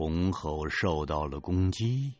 [0.00, 2.14] 红猴受到了攻击，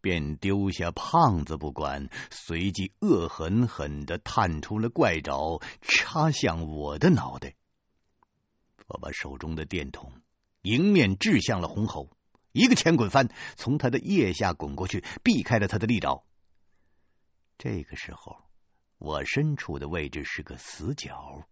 [0.00, 7.54] 便丢下胖子不管，随即恶狠狠的探出了怪爪，插向我的脑袋。
[8.86, 10.10] 我把手中的电筒
[10.62, 12.08] 迎面掷向了红猴，
[12.52, 16.24] 一个前滚翻，从他的腋下滚过去，避开了他的利爪。
[17.58, 18.38] 这个时候，
[18.96, 21.46] 我身处的位置是个死角，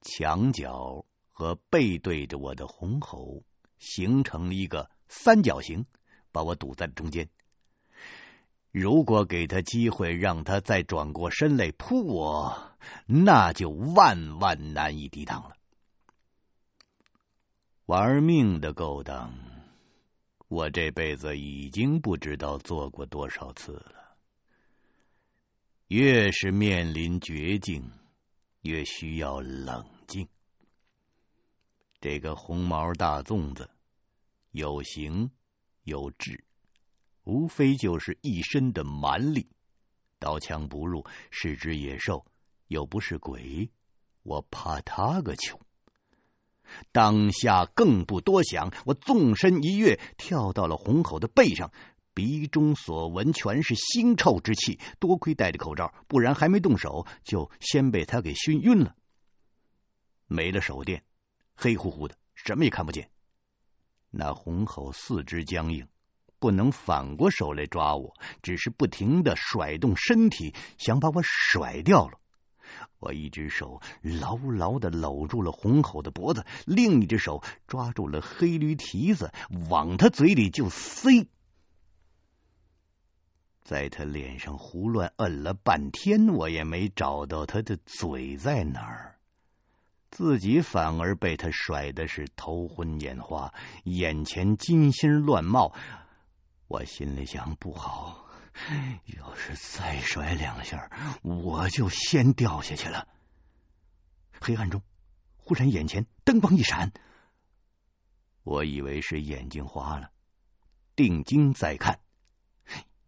[0.00, 3.42] 墙角和背对着我的红猴
[3.80, 5.86] 形成了一个三角形，
[6.30, 7.28] 把我堵在了中间。
[8.70, 15.56] 如果给他机会让他再转过身来扑我，那就万万难以抵挡了。
[17.86, 19.34] 玩命的勾当，
[20.46, 24.16] 我这辈子已经不知道做过多少次了。
[25.88, 27.90] 越是面临绝境，
[28.60, 29.84] 越需要冷。
[32.00, 33.68] 这个红毛大粽子
[34.52, 35.30] 有形
[35.82, 36.44] 有质，
[37.24, 39.50] 无非就是一身的蛮力，
[40.18, 42.24] 刀枪不入，是只野兽，
[42.68, 43.70] 又不是鬼，
[44.22, 45.60] 我怕他个球！
[46.90, 51.70] 当下更不多想，我纵身一跃，跳到了红口的背上，
[52.14, 54.78] 鼻中所闻全是腥臭之气。
[54.98, 58.96] 多亏戴着口罩，不然还没动手，就先被他给熏晕了。
[60.26, 61.02] 没了手电，
[61.62, 63.10] 黑乎乎的，什么也看不见。
[64.08, 65.88] 那红猴四肢僵硬，
[66.38, 72.18] 不能反过手来抓我，只是不停的甩动身体，想把我甩掉了。
[72.98, 79.30] 我一只手牢牢的搂住了红猴的脖子，另一只手抓住了黑驴蹄子，
[79.68, 81.28] 往他嘴里就塞。
[83.62, 89.19] 在他脸上胡乱摁了半天，我也没找到他的嘴在哪儿，
[90.10, 95.74] 自己反而被他甩的是头昏眼花，眼前金星乱冒。
[96.66, 98.26] 我心里想，不好。
[99.06, 100.90] 要是再甩两下，
[101.22, 103.08] 我就先掉下去了。
[104.40, 104.82] 黑暗中，
[105.36, 106.92] 忽然眼前灯光一闪，
[108.42, 110.10] 我以为是眼睛花了，
[110.96, 112.00] 定睛再看，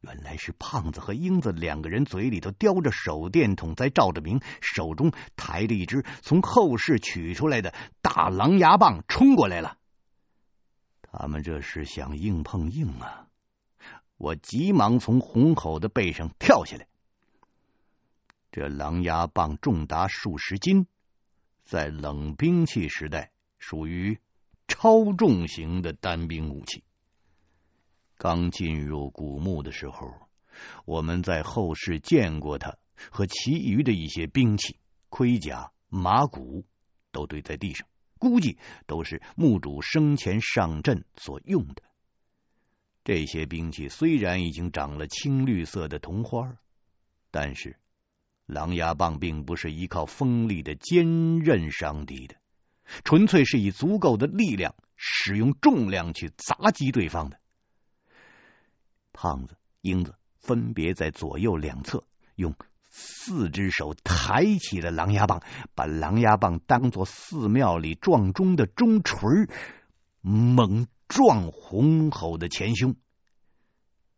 [0.03, 9.79] 原来是胖子和英子两个人嘴里头叼着手电筒在照着明，手中抬着一只从后室取出来的大狼牙棒冲过来了。
[11.03, 13.29] 他们这是想硬碰硬啊！
[14.17, 16.89] 我急忙从红口的背上跳下来。
[18.51, 20.87] 这狼牙棒重达数十斤，
[21.65, 24.19] 在冷兵器时代属于
[24.67, 26.83] 超重型的单兵武器。
[28.23, 30.15] 刚进入古墓的时候，
[30.85, 32.77] 我们在后世见过他
[33.11, 34.77] 和其余的一些兵器、
[35.09, 36.65] 盔甲、马骨
[37.11, 37.89] 都堆在地上，
[38.21, 41.83] 估计都是墓主生前上阵所用的。
[43.03, 46.55] 这些兵器虽然已经长了青绿色的铜花，
[47.33, 47.77] 但是
[48.47, 52.37] 狼牙棒并不是依靠锋利的尖刃伤敌的，
[53.03, 57.42] 纯粹是以足够的力量使用重量去砸击对方的。
[59.13, 65.43] 胖子、英子分别在左右两侧用四只手抬起了狼牙棒，
[65.75, 69.49] 把狼牙棒当作寺庙里撞钟的钟锤
[70.21, 72.97] 猛撞红猴的前胸，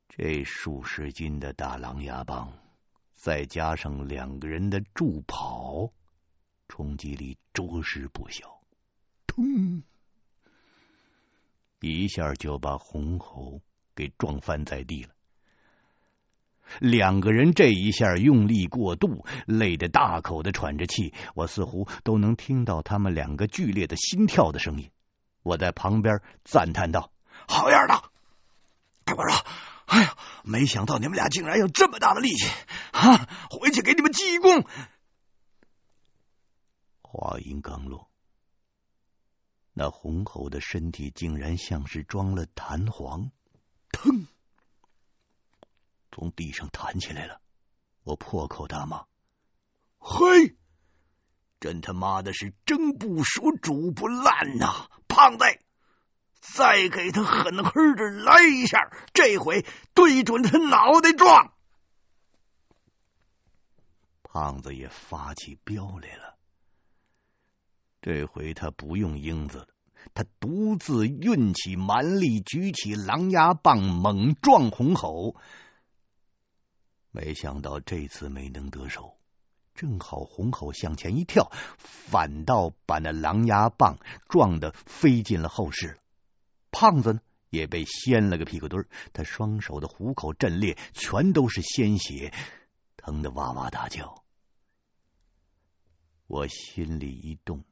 [0.08, 2.52] 这数十斤的大狼牙棒，
[3.12, 5.92] 再加上两个人的助跑，
[6.68, 8.60] 冲击力着实不小。
[9.26, 9.82] 砰！
[11.80, 13.60] 一下就把红猴
[13.94, 15.10] 给撞翻在地了。
[16.80, 24.90] 两个人这一下用力过度，累得大口的喘着气，我似乎都能听到他们两个剧烈的心跳的声音。
[25.42, 27.12] 我在旁边赞叹道
[27.46, 28.10] ：“好样的！
[29.04, 29.44] 大官啊，
[29.84, 32.46] 哎呀，没想到你们俩竟然有这么大的力气
[32.92, 33.28] 啊！
[33.50, 34.64] 回去给你们记一功。”
[37.02, 38.08] 话音刚落，
[39.74, 43.30] 那红猴的身体竟然像是装了弹簧，
[43.94, 44.26] 腾，
[46.10, 47.40] 从地上弹起来了。
[48.02, 49.06] 我破口大骂
[49.96, 50.56] ：“嘿！”
[51.60, 54.90] 真他妈的是蒸不熟，煮不烂呐！
[55.08, 55.44] 胖子，
[56.40, 59.64] 再给他狠狠的来一下，这回
[59.94, 61.54] 对准他脑袋撞。
[64.22, 66.36] 胖子也发起飙来了，
[68.02, 69.68] 这回他不用英子了，
[70.12, 75.36] 他独自运起蛮力，举起狼牙棒，猛撞红猴。
[77.10, 79.16] 没想到这次没能得手。
[79.74, 83.98] 正好红猴向前一跳，反倒把那狼牙棒
[84.28, 85.98] 撞得飞进了后室。
[86.70, 92.32] 胖子呢，也被掀了个屁股墩儿，他双手的虎口震裂，全都是鲜血，
[92.96, 94.22] 疼得哇哇大叫。
[96.28, 97.64] 我心里一动，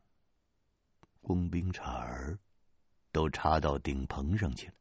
[1.22, 2.38] 工兵铲儿
[3.10, 4.74] 都插到顶棚上去了。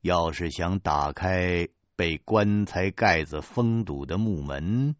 [0.00, 4.96] 要是想打开被棺材盖子封堵的木门，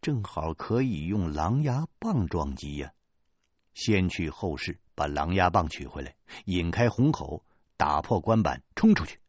[0.00, 2.92] 正好可以用狼牙棒撞击呀！
[3.74, 6.16] 先去后室把狼牙棒取回来，
[6.46, 7.44] 引开红口。
[7.76, 9.20] 打破关板，冲出去。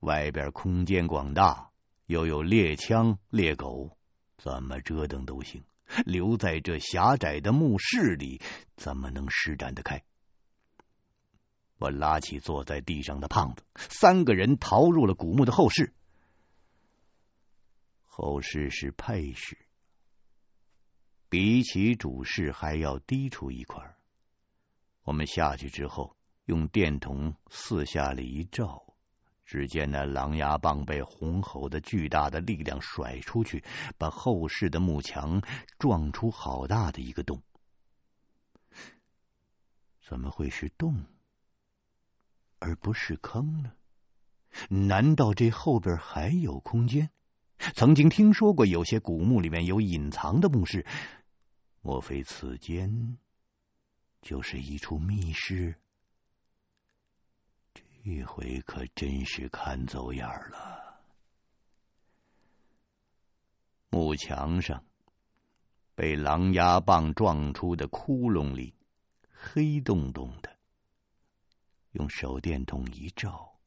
[0.00, 1.70] 外边空间广大，
[2.06, 3.96] 又有猎枪猎狗，
[4.36, 5.62] 怎么折腾都行。
[6.04, 8.40] 留在这狭窄的墓室里，
[8.76, 10.02] 怎么能施展得开？
[11.78, 15.94] 我拉起坐在地上的胖子，三个人逃入了古墓的后室。
[18.04, 19.58] 后室是配室，
[21.28, 23.96] 比起主室还要低出一块。
[25.02, 26.16] 我们下去之后。
[26.46, 28.89] 用电筒四下里一照，
[29.50, 33.64] 只见那狼牙棒被红猴的巨大的力量甩出去，
[33.98, 35.42] 把后室的木墙
[35.76, 37.42] 撞出好大的一个洞。
[40.00, 41.04] 怎么会是洞，
[42.60, 43.72] 而不是坑呢？
[44.68, 47.10] 难道这后边还有空间？
[47.74, 50.86] 曾经听说过有些古墓里面有隐藏的墓室，
[51.80, 53.18] 莫非此间
[54.22, 55.74] 就是一处密室？
[58.02, 61.00] 这回可真是看走眼了。
[63.90, 64.84] 木墙上
[65.94, 68.74] 被狼牙棒撞出的窟窿里，
[69.30, 70.56] 黑洞洞的。
[71.92, 73.58] 用手电筒一照，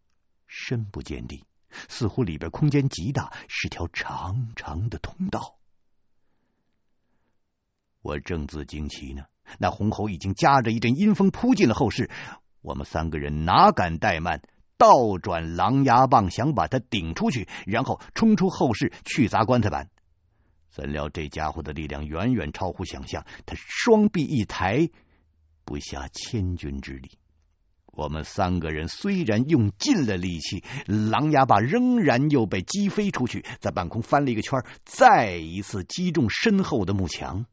[0.47, 5.59] 深不见底，似乎里边空间极大，是条长长的通道。
[8.01, 9.25] 我正自惊奇呢，
[9.59, 12.09] 那红猴已经夹着一阵阴风扑进了后室。
[12.63, 14.41] 我们三个人哪敢怠慢，
[14.77, 19.89] 倒转狼牙棒想把他顶出去，然后冲出后室去砸棺材板。
[20.69, 24.89] 怎料这家伙的力量远远超乎想象，他双臂一抬，
[25.65, 27.19] 不下千钧之力。
[27.85, 37.45] 我们三个人虽然用尽了力气，狼牙棒仍然又被击飞出去，在半空翻了一个圈，再一次击中身后的木墙。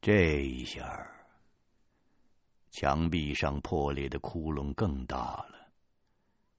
[0.00, 0.82] 这一下。
[2.72, 5.68] 墙壁上破裂的窟窿更大了，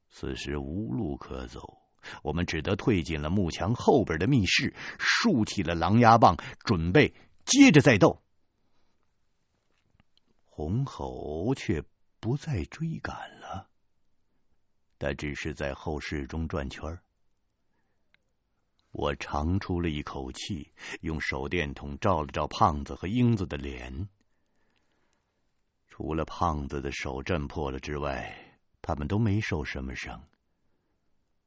[0.09, 1.81] 此时无路可走，
[2.21, 7.15] 我们只得退进了木墙后边的密室，竖起了狼牙棒，准备
[7.45, 8.21] 接着再斗。
[10.45, 11.83] 红猴却
[12.19, 13.67] 不再追赶了，
[14.99, 16.99] 他只是在后室中转圈。
[18.91, 20.71] 我长出了一口气，
[21.01, 24.07] 用手电筒照了照胖子和英子的脸。
[25.95, 28.35] 除了胖子的手震破了之外，
[28.81, 30.23] 他们都没受什么伤。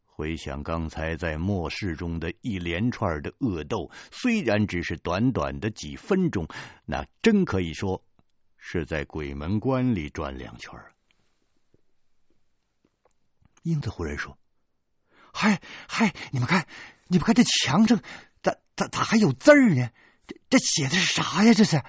[0.05, 6.47] 回想刚才在末世中的一连串的恶斗，虽然只是短短的几分钟，
[6.85, 8.05] 那真可以说
[8.57, 10.81] 是在鬼门关里转两圈。
[13.65, 14.39] 英子忽然说
[15.35, 16.69] ：“嗨嗨，你们看，
[17.09, 18.01] 你们看这墙上
[18.43, 19.91] 咋咋咋还有字呢？
[20.29, 21.53] 这这写的是啥呀？
[21.53, 21.83] 这是？”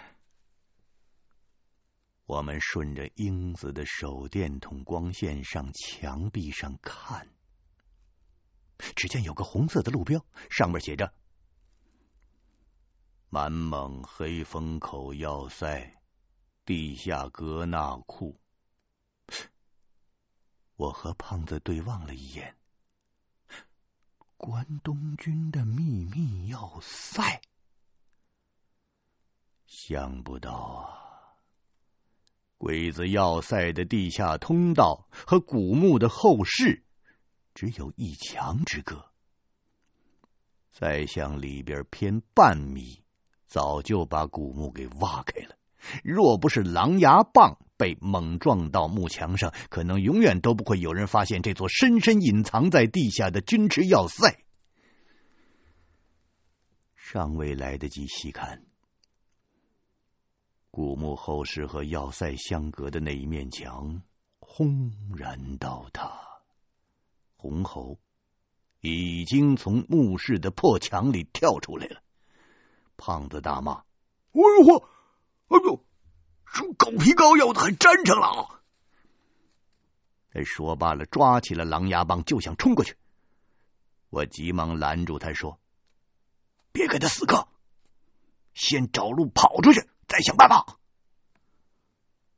[2.27, 7.29] 我们顺着英子的手电筒光线上墙壁上看，
[8.97, 11.13] 只见有个红色的路标，上面写着
[13.31, 16.01] “满蒙黑风口要塞
[16.65, 18.37] 地下格纳库”。
[20.75, 22.57] 我和胖子对望了一眼，
[24.35, 27.41] 关东军的秘密要塞，
[29.65, 31.06] 想不到啊！
[32.57, 36.83] 鬼子要塞的地下通道和古墓的后室
[37.53, 39.05] 只有一墙之隔，
[40.71, 43.03] 再向里边偏半米，
[43.45, 45.55] 早就把古墓给挖开了。
[46.03, 54.43] 若不是狼牙棒被猛撞到木墙上，可能永远都不会有人发现这座深深隐藏在地下的军事要塞。
[56.95, 58.66] 尚未来得及细看。
[60.77, 64.03] 古墓后室和要塞相隔的那一面墙
[64.37, 66.11] 轰然倒塌，
[67.35, 67.97] 红猴
[68.79, 72.03] 已经从墓室的破墙里跳出来了。
[72.95, 73.85] 胖子大骂
[74.33, 74.87] ：“哎呦呵，
[75.47, 75.83] 哎呦，
[76.53, 78.61] 这狗皮膏药的还粘上了！”
[80.29, 82.95] 他说罢了，抓起了狼牙棒就想冲过去。
[84.11, 85.59] 我急忙拦住他说
[86.71, 87.47] ：“别给他死磕，
[88.53, 90.79] 先找路跑出去。”再想办法。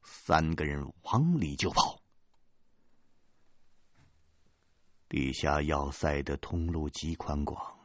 [0.04, 2.02] 三个人往里就跑。
[5.08, 7.80] 地下要塞的通路极宽广，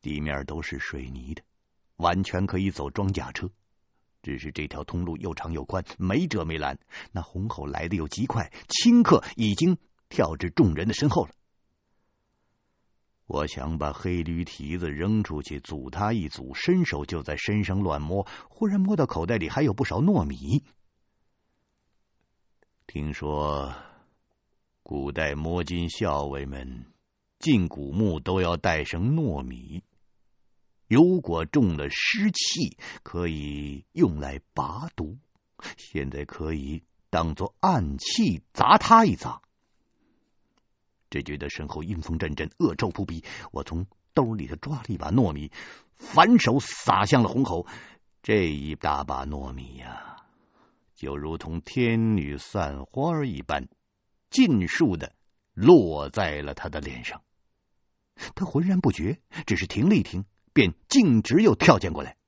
[0.00, 1.42] 地面都是水泥的，
[1.96, 3.50] 完全可以走装甲车。
[4.22, 6.78] 只是这条通路又长又宽，没遮没拦。
[7.10, 9.78] 那红吼来的又极快，顷刻已经
[10.08, 11.34] 跳至众人的身后了。
[13.32, 20.62] 我想把黑驴蹄子扔出去，阻他一阻，伸手就在身上乱摸，忽然摸到口袋里还有不少糯米。
[22.86, 23.74] 听说
[24.82, 26.84] 古代摸金校尉们
[27.38, 29.82] 进古墓都要带上糯米。
[30.86, 35.16] 如果中了湿气，可以用来拔毒。
[35.78, 39.40] 现在可以当做暗器砸他一砸。
[41.12, 43.22] 只觉得身后阴风阵阵，恶臭扑鼻。
[43.52, 45.52] 我从兜里头抓了一把糯米，
[45.98, 47.66] 反手撒向了虹口。
[48.22, 50.16] 这一大把糯米呀，
[50.94, 53.68] 就如同天女散花一般，
[54.30, 55.14] 尽数的
[55.52, 57.22] 落在了他的脸上。
[58.34, 60.24] 他浑然不觉，只是停了一停。
[60.54, 62.18] 便径直又跳进过来。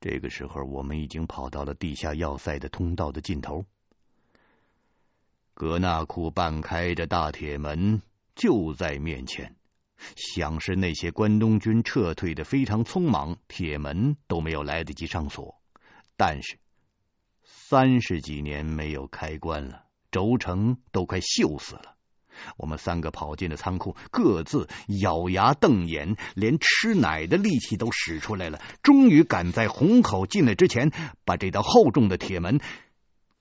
[0.00, 3.64] 这个时候，我们已经跑到了地下要塞的通道的尽头。
[5.56, 8.02] 格纳库半开着大铁门
[8.34, 9.56] 就在面前，
[10.14, 15.58] 想是那些关东军撤退的非常匆忙，铁门都没有来得及上锁。
[16.14, 16.58] 但是
[17.42, 21.96] 三十几年没有开关了，轴承都快锈死了。
[22.58, 24.68] 我们三个跑进了仓库，各自
[25.00, 28.60] 咬牙瞪眼，连吃奶的力气都使出来了。
[28.82, 30.92] 终于赶在虹口进来之前，
[31.24, 32.60] 把这道厚重的铁门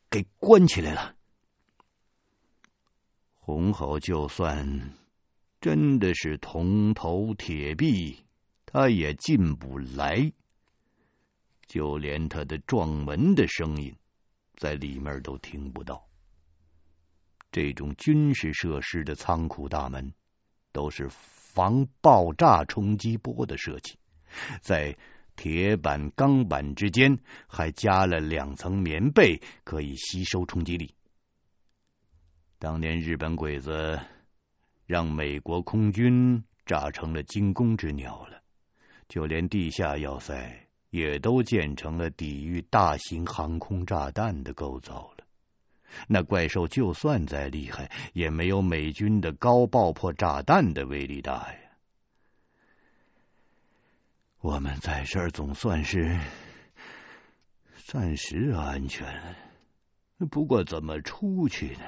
[0.10, 1.13] 给关起来了。
[3.45, 4.89] 洪厚就算
[5.61, 8.17] 真的是铜头铁臂，
[8.65, 10.31] 他也进不来，
[11.67, 13.95] 就连他的撞门的声音，
[14.55, 16.07] 在里面都听不到。
[17.51, 20.11] 这种军事设施的仓库大门
[20.71, 23.99] 都是防爆炸冲击波的设计，
[24.59, 24.97] 在
[25.35, 30.94] 铁板、钢板之间还加了两层棉被，可以吸收冲击力。
[32.65, 34.00] 当年日本鬼子
[34.88, 38.41] 让美国空军炸成了惊弓之鸟了，
[39.07, 45.27] 就连地下要塞也都建成了抵御大型航空炸弹的构造了。
[46.07, 51.60] 那怪兽就算再厉害，也没有美军的高爆破炸弹的威力大呀。
[54.41, 56.19] 我们在这儿总算是
[57.86, 59.36] 暂时安全，
[60.31, 61.86] 不过怎么出去呢？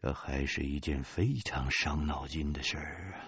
[0.00, 3.20] 这还是一件非常伤脑筋的事儿。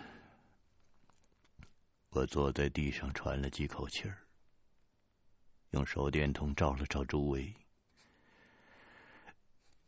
[2.10, 4.18] 我坐在地上喘了几口气儿，
[5.70, 7.52] 用手电筒照了照周围。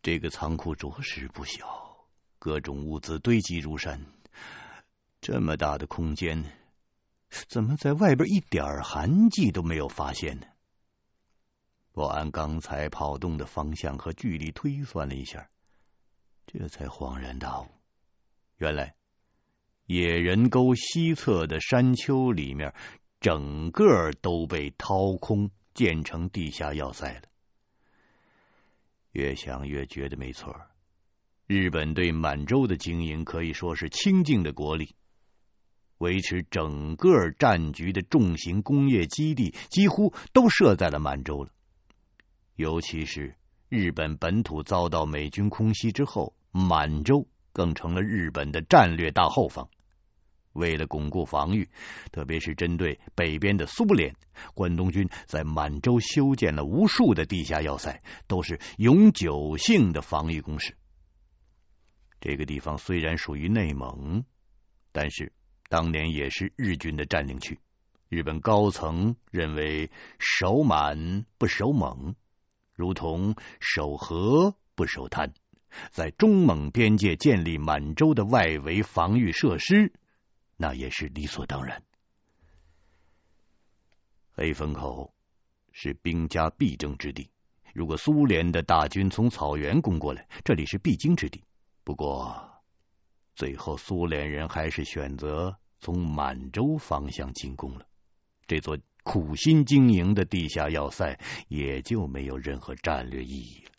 [0.03, 2.05] 这个仓库着实不小，
[2.41, 4.05] 各种物资堆积如山。
[5.21, 6.45] 这么大的空间，
[7.49, 10.47] 怎么在外边一点痕迹都没有发现呢？
[11.93, 15.49] 我按刚才跑动的方向和距离推算了一下，
[16.47, 17.67] 这才恍然大悟：
[18.59, 18.95] 原来
[19.87, 22.75] 野人沟西侧的山丘里面，
[23.21, 27.23] 整个都被掏空，建成地下要塞了。
[29.13, 30.55] 越想越觉得没错，
[31.47, 34.95] 日本对满洲的经营可以说是倾尽的国力，
[35.99, 41.51] 维持整个战局的重型工业基地几乎都设在了满洲了。
[42.57, 43.37] 尤其是
[43.73, 49.67] 日本本土遭到美军空袭之后，满洲更成了日本的战略大后方。
[50.53, 51.71] 为了巩固防御，
[52.11, 54.15] 特别是针对北边的苏联，
[54.53, 60.77] 关东军在满洲修建了无数的地下要塞，都是永久性的防御工事。
[62.21, 64.23] 这个地方虽然属于内蒙，
[64.93, 65.33] 但是
[65.71, 67.59] 当年也是日军的占领区。
[68.11, 72.15] 日本高层认为守满不守蒙，
[72.83, 75.33] 如同守和不守滩，
[75.93, 79.93] 在中蒙边界建立满洲的外围防御设施。
[80.57, 81.81] 那也是理所当然。
[84.33, 85.15] 黑风口
[85.71, 87.31] 是兵家必争之地，
[87.73, 91.45] 如果苏联的大军从草原攻过来，这里是必经之地。
[91.85, 92.51] 不过，
[93.37, 97.87] 最后苏联人还是选择从满洲方向进攻了，
[98.49, 101.19] 这座苦心经营的地下要塞
[101.49, 103.71] 也就没有任何战略意义了。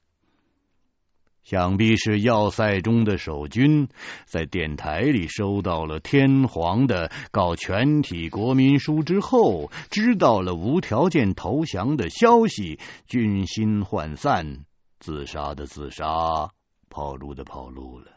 [1.44, 3.89] 想必是要塞中的守军
[4.25, 14.63] 在电台里收到了天皇的告全体国民书之后，知道了无条件投降的消息，军心涣散，
[15.00, 16.53] 自杀的自杀，
[16.89, 18.08] 跑路的跑路了。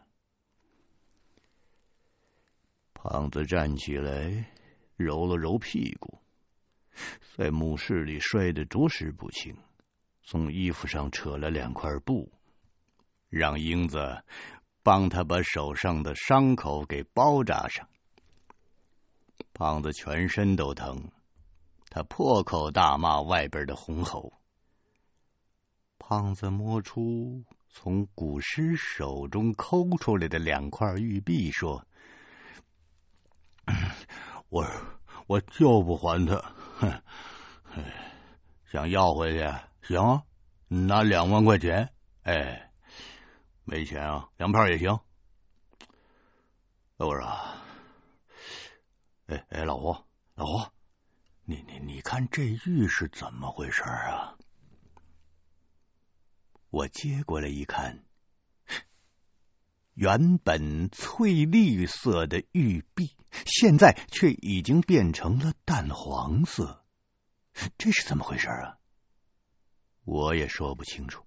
[2.95, 4.47] 胖子站起来，
[4.97, 6.21] 揉了揉屁股，
[7.37, 9.57] 在墓室里摔得着实不轻，
[10.23, 12.33] 从衣服上扯了两块布，
[13.29, 14.23] 让英子
[14.83, 17.88] 帮他把手上的伤口给包扎上。
[19.53, 21.11] 胖子全身都疼，
[21.88, 24.33] 他破口大骂外边的红猴。
[25.99, 31.87] 胖子摸出从古尸手中抠出来的两块玉璧，说。
[34.49, 34.65] 我
[35.26, 37.02] 我就不还他，哼！
[38.71, 39.45] 想要回去
[39.83, 40.23] 行，
[40.68, 41.92] 拿两万块钱。
[42.23, 42.71] 哎，
[43.64, 44.99] 没钱啊，粮票也行。
[46.99, 47.26] 我说，
[49.26, 49.97] 哎哎，老胡
[50.35, 50.71] 老胡，
[51.45, 54.37] 你你你看这玉是怎么回事啊？
[56.71, 58.04] 我接过来一看。
[59.95, 66.85] 原本翠绿色的玉璧，现在却已经变成了淡黄色，
[67.76, 68.78] 这是怎么回事啊？
[70.05, 71.25] 我也说不清楚。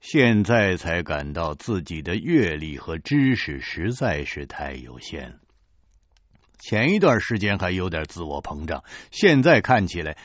[0.00, 5.40] 现在才感到自己的阅历和知识实在是太有限了。
[6.58, 10.16] 前一段时间还有点自我膨胀，现在看起来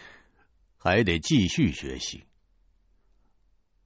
[0.77, 2.25] 还得继续学习。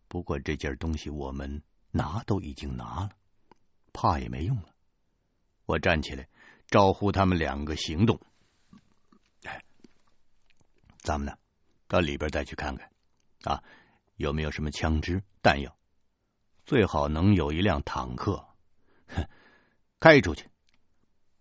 [0.08, 1.62] 不过这件东西我们。
[1.92, 3.10] 拿都已经拿了，
[3.92, 4.70] 怕也没用了。
[5.70, 6.28] 我站起来，
[6.66, 8.20] 招呼他们两个行动。
[10.98, 11.38] 咱们呢，
[11.88, 12.90] 到里边再去看看
[13.44, 13.64] 啊，
[14.16, 15.78] 有没有什么枪支弹药？
[16.66, 18.48] 最好能有一辆坦克，
[19.10, 19.28] 哼，
[20.00, 20.50] 开出去，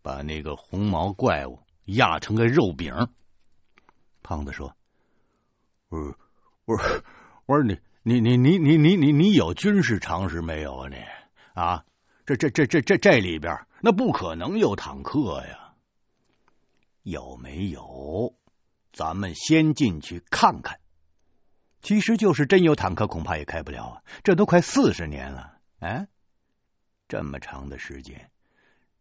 [0.02, 3.08] 把那个红毛怪物压成个肉饼。
[4.22, 4.76] 胖子说
[5.88, 6.18] ：“我说，
[6.66, 7.04] 我说，
[7.46, 10.88] 我说你。”你你你你你你你有军事常识没有啊？
[10.88, 10.96] 你
[11.52, 11.84] 啊，
[12.28, 15.72] 这这这这这这里边那不可能有坦克呀！
[17.02, 18.34] 有没有？
[18.92, 20.78] 咱们先进去看看。
[21.80, 24.02] 其实就是真有坦克，恐怕也开不了啊！
[24.24, 26.06] 这都快四十年了，哎，
[27.08, 28.30] 这么长的时间，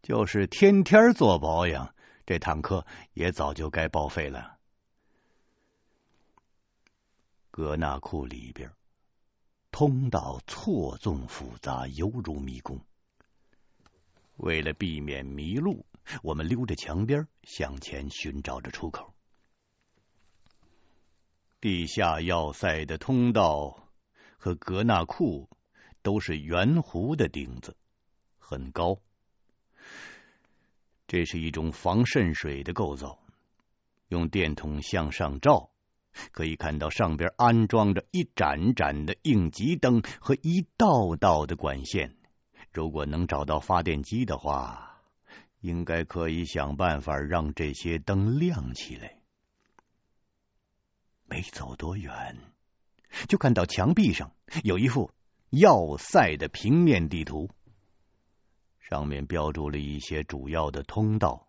[0.02, 1.94] 就是天天做保养，
[2.26, 4.58] 这坦克也早就该报废了。
[7.52, 8.72] 格纳库里边。
[9.70, 12.80] 通道错综复杂，犹如迷宫。
[14.38, 15.86] 为了避免迷路，
[16.23, 19.13] 我们溜着墙边向前寻找着出口。
[21.60, 23.89] 地下要塞的通道
[24.38, 25.50] 和格纳库
[26.02, 27.76] 都是圆弧的顶子，
[28.38, 29.00] 很高。
[31.08, 33.19] 这是一种防渗水的构造，
[34.10, 35.71] 用电筒向上照。
[36.32, 42.17] 可以看到上边安装着一盏盏的应急灯和一道道的管线。
[42.78, 45.02] 如果能找到发电机的话，
[45.62, 49.18] 应该可以想办法让这些灯亮起来。
[51.26, 52.38] 没走多远，
[53.28, 54.32] 就看到墙壁上
[54.63, 55.12] 有一幅
[55.50, 57.50] 要塞的平面地图，
[58.80, 61.48] 上面标注了一些主要的通道、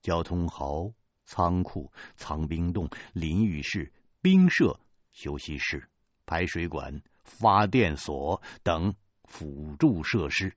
[0.00, 3.92] 交通壕、仓库、藏兵洞、淋浴室。
[4.20, 4.78] 兵舍、
[5.10, 5.88] 休息室、
[6.24, 10.56] 排水管、发电所等辅助设施。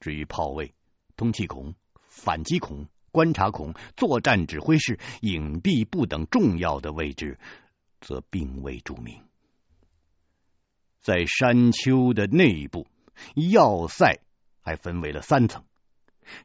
[0.00, 0.74] 至于炮位、
[1.16, 1.74] 通气孔、
[2.08, 7.38] 反击孔、观察孔、作战指挥室、隐蔽部等重要的位置，
[8.00, 9.22] 则并未注明。
[11.00, 12.86] 在山丘的内部，
[13.52, 14.20] 要塞
[14.60, 15.64] 还分为了三层，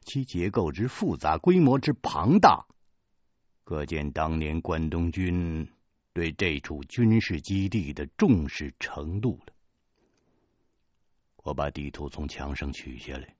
[0.02, 2.66] 其结构之复杂、规模之庞大，
[3.64, 5.68] 可见当年关东军。
[6.12, 9.52] 对这处军事基地的重视程度了。
[11.36, 13.36] 我把地图从墙上取下来，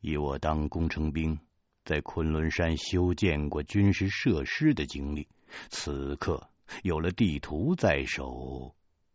[0.00, 1.38] 以我当工程兵
[1.84, 5.28] 在昆仑山修建过军事设施的经历，
[5.68, 6.48] 此刻
[6.82, 8.74] 有了地图在手，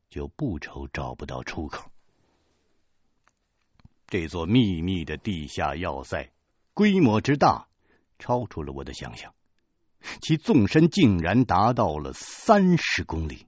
[0.10, 1.92] 就不愁找不到出口。
[4.08, 6.32] 这座秘密的地下要塞
[6.74, 7.68] 规模之大，
[8.20, 9.34] 超出了我的想象。
[10.22, 13.48] 其纵深竟然达到了三十公里，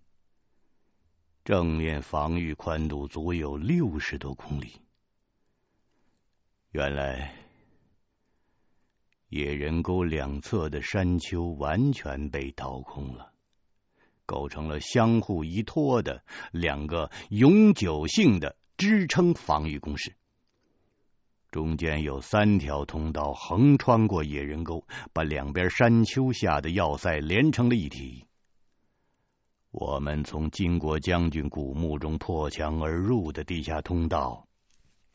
[1.45, 4.81] 正面防御宽度足有六十多公里。
[6.71, 7.33] 原来
[9.29, 13.31] 野人沟两侧的山丘完全被掏空了，
[14.25, 20.15] 构成了相互依托的两个永久性的支撑防御工事。
[21.49, 28.25] 中间有三条通道横穿过野人沟，把两边山丘下的要塞连成了一体。
[29.71, 34.46] 我们从金国将军古墓中破墙而入的地下通道，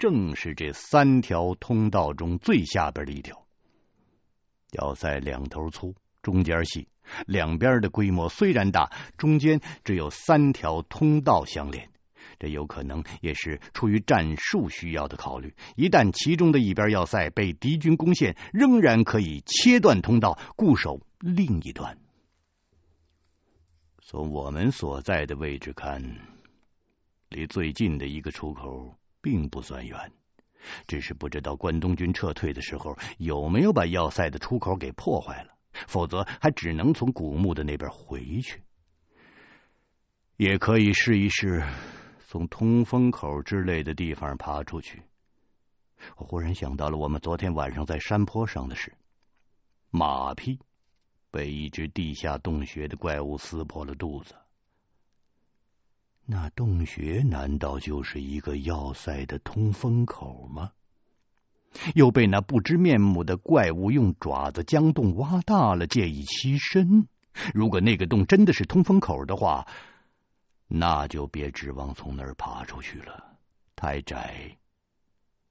[0.03, 3.47] 正是这三条通道中最下边的一条。
[4.73, 6.89] 要塞两头粗，中间细，
[7.25, 11.89] 两边的规模虽然大，中间只有三条通道相连。
[12.41, 15.55] 这有可能也是出于战术需要的考虑。
[15.77, 21.97] 一旦其中的一边要塞被敌军攻陷，仍然可以切断通道，固守另一端。
[24.01, 26.03] 从我们所在的位置看，
[27.29, 30.13] 离最近的一个出口并不算远，
[30.87, 35.55] 只是不知道关东军撤退的时候有没有把要塞的出口给破坏了，
[35.87, 38.63] 否则还只能从古墓的那边回去。
[40.37, 41.65] 也可以试一试。
[42.27, 45.03] 从通风口之类的地方爬出去，
[46.17, 48.91] 我忽然想到了我们昨天晚上在山坡上的事。
[49.91, 50.59] 马匹
[51.31, 54.35] 被一只地下洞穴的怪物撕破了肚子，
[56.25, 60.73] 那洞穴难道就是一个要塞的通风口吗？
[61.95, 67.09] 又被那不知面目的怪物用爪子将洞挖大了，借以栖身。
[67.55, 69.67] 如果那个洞真的是通风口的话，
[70.69, 73.39] 那就别指望从那儿爬出去了，
[73.75, 74.59] 太窄，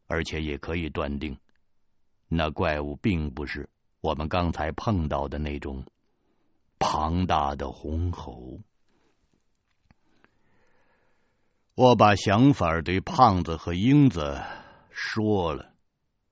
[0.08, 1.38] 而且也可以断定，
[2.28, 3.68] 那怪物并不是
[4.00, 5.84] 我们刚才碰到的那种
[6.80, 8.60] 庞大的红猴。
[11.74, 14.44] 我把想法对胖子和英子
[14.92, 15.74] 说了，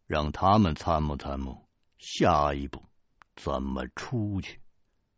[0.06, 1.66] 让他们参谋参谋
[1.98, 2.84] 下一步
[3.36, 4.60] 怎么出去。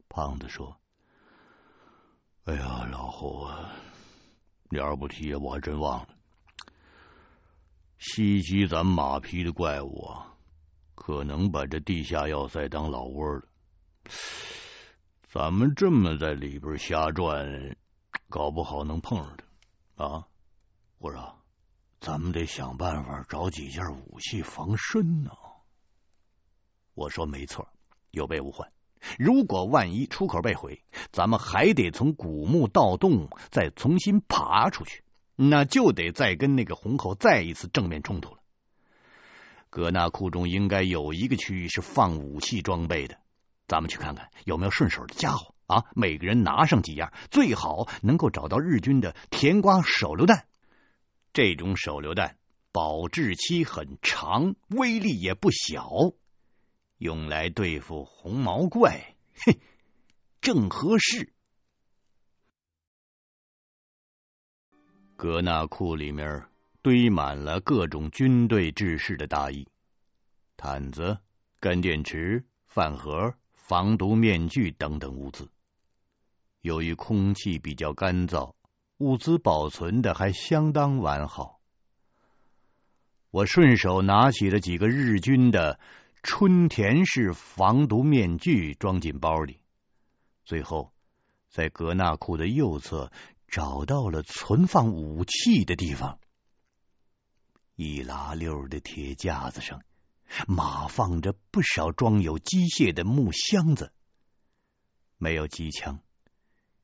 [0.07, 0.77] 胖子说。
[2.45, 3.71] 哎呀，老胡啊，
[4.69, 6.09] 你要不提，我还真忘了。
[7.97, 10.33] 袭击咱马匹的怪物啊，
[10.95, 13.43] 可能把这地下要塞当老窝了。
[15.27, 17.75] 咱们这么在里边瞎转，
[18.29, 19.43] 搞不好能碰上他
[20.01, 20.27] 啊！
[20.97, 21.35] 我说，
[21.99, 25.31] 咱们得想办法找几件武器防身呢。
[26.93, 27.67] 我说没错，
[28.11, 28.71] 有备无患。
[29.17, 35.03] 如果万一出口被毁，咱们还得从古墓盗洞，再重新爬出去，
[35.35, 38.41] 那就得再跟那个红猴再一次正面冲突了。
[39.69, 43.17] 葛纳库中应该有一个区域是放武器装备的，
[43.67, 45.85] 咱们去看看有没有顺手的家伙啊！
[45.95, 50.45] 每个人拿上几样，最好能够找到日军的甜瓜手榴弹。
[51.31, 52.37] 这种手榴弹
[52.73, 55.89] 保质期很长，威力也不小。
[56.97, 59.59] 用来对付红毛怪，嘿，
[60.41, 61.31] 正合适。
[65.15, 66.45] 格纳库里面
[66.81, 69.67] 堆满了各种军队制式的大衣、
[70.57, 71.17] 毯子、
[71.59, 75.49] 干电池、饭盒、防毒面具等等物资。
[76.61, 78.53] 由于空气比较干燥，
[78.97, 81.59] 物资保存的还相当完好。
[83.29, 85.79] 我顺手拿起了几个日军的。
[86.23, 89.59] 春田式防毒面具装进包里，
[90.45, 90.93] 最后
[91.49, 93.11] 在格纳库的右侧
[93.47, 96.19] 找到了存放武器的地方。
[97.75, 99.81] 一拉溜的铁架子上
[100.47, 103.91] 码放着不少装有机械的木箱子，
[105.17, 106.01] 没有机枪，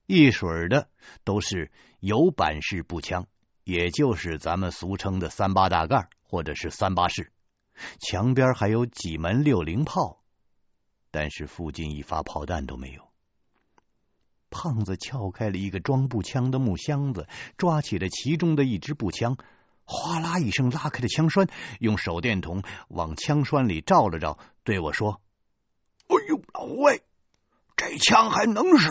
[0.08, 0.90] 一水的
[1.26, 3.28] 都是有板式步枪，
[3.66, 7.34] 也就是咱们俗称的三八大盖或者是三八式。
[8.00, 10.24] 墙边还有几门六零炮，
[11.12, 13.02] 但是附近一发炮弹都没有。
[14.50, 19.38] 胖子撬开了一个装步枪的木箱子，抓起了其中的一支步枪，
[19.84, 21.50] 哗啦一声拉开了枪栓，
[21.82, 25.22] 用手电筒往枪栓里照了照，对我说
[26.08, 27.04] ：“哎呦，老魏，
[27.76, 28.88] 这枪还能使？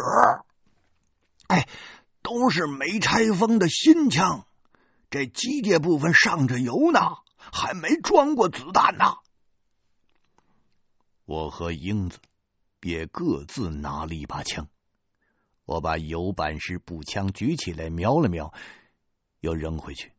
[1.48, 1.68] 哎，
[2.22, 4.46] 都是没拆封的新枪，
[5.10, 7.00] 这机械部分上着油呢。”
[7.52, 9.18] 还没装过子弹呢。
[11.26, 12.18] 我和英子
[12.82, 14.66] 也各自拿了一把枪。
[15.64, 18.52] 我把油板式步枪举起来瞄了瞄，
[19.38, 20.10] 又扔回去。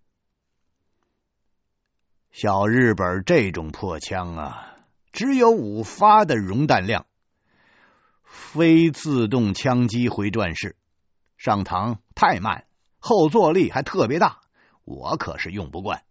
[2.31, 4.75] 小日本这种破枪啊，
[5.11, 7.07] 只有五发的容弹量，
[8.23, 10.77] 非自动枪机回转式，
[11.37, 12.67] 上膛太慢，
[12.99, 14.41] 后坐力还特别大，
[14.83, 16.03] 我可是用不惯。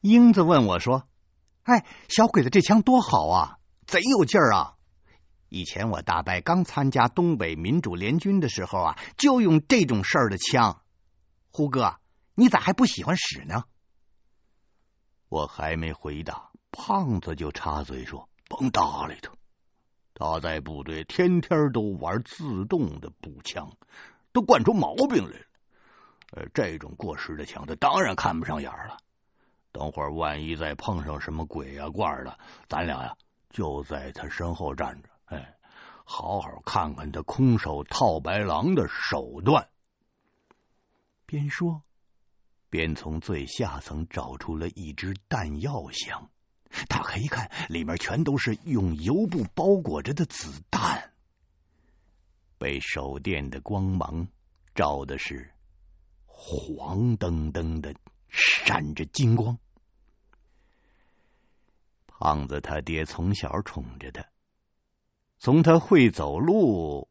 [0.00, 1.08] 英子问我说
[1.64, 4.74] ：“哎，小鬼子这枪多好啊，贼有劲儿啊！
[5.48, 10.82] 以前我大伯刚参加东北民主联军的时候啊，就用这种式儿的枪。
[11.50, 11.98] 胡哥，
[12.34, 13.64] 你咋还不喜欢使呢？”
[15.28, 19.30] 我还没回答，胖子就插嘴说：“甭搭理他，
[20.22, 23.68] 他在部队天天都玩自动的步枪，
[24.32, 25.46] 都惯出毛病来了。
[26.30, 28.98] 呃，这种过时的枪，他当然看不上眼了。
[29.72, 33.16] 等会儿万一再碰上什么鬼呀怪的，咱俩呀
[33.50, 35.56] 就在他身后站着，哎，
[36.04, 39.68] 好好看看他空手套白狼的手段。
[41.26, 41.82] 边说，
[42.70, 46.30] 边从最下层找出了一只弹药箱，
[46.88, 51.12] 打开一看，里面全都是用油布包裹着的子弹，
[52.58, 54.28] 被手电的光芒
[54.74, 55.52] 照的是
[56.26, 57.94] 黄澄澄的。
[58.34, 59.58] 闪着金光，
[62.06, 64.24] 胖子他爹从小宠着他，
[65.38, 67.10] 从他会走路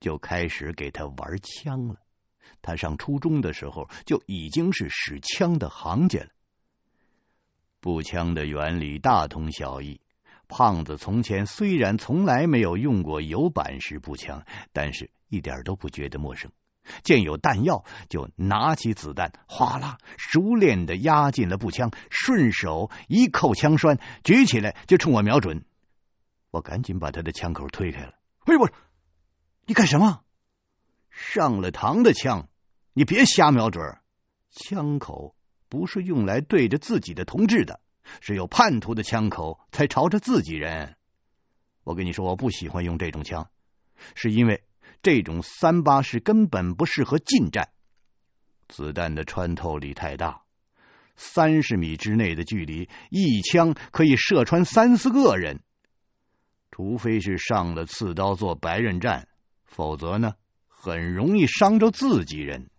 [0.00, 1.96] 就开始给他玩枪了。
[2.62, 6.30] 他上初中的时候就已经是使枪的行家了。
[7.82, 10.00] 步枪的原理大同小异。
[10.46, 16.52] 胖子从前虽然从来没有用过有板式步枪，但是一点都不觉得陌生。
[17.02, 25.64] 见有弹药，就拿起子弹，哗啦，熟练的压进了步枪，顺手一扣枪栓，举起来就冲我瞄准。
[26.52, 28.14] 我赶紧把他的枪口推开了。
[28.44, 28.70] 哎，我，
[29.66, 30.22] 你干什么？
[31.10, 32.48] 上了膛的枪，
[32.92, 33.98] 你别瞎瞄准。
[34.50, 35.34] 枪口
[35.72, 37.80] 不是用来对着自己的同志的，
[38.20, 40.96] 是有叛徒的枪口才朝着自己人。
[41.82, 43.48] 我跟你说，我不喜欢用这种枪，
[44.14, 44.62] 是因为。
[45.02, 47.70] 这种三八式根本不适合近战，
[48.68, 50.42] 子弹的穿透力太大，
[51.16, 55.60] 三十米之内的距离，一枪可以射穿三四个人。
[56.70, 59.26] 除非是上了刺刀做白刃战，
[59.64, 60.34] 否则呢，
[60.68, 62.70] 很容易伤着自己人。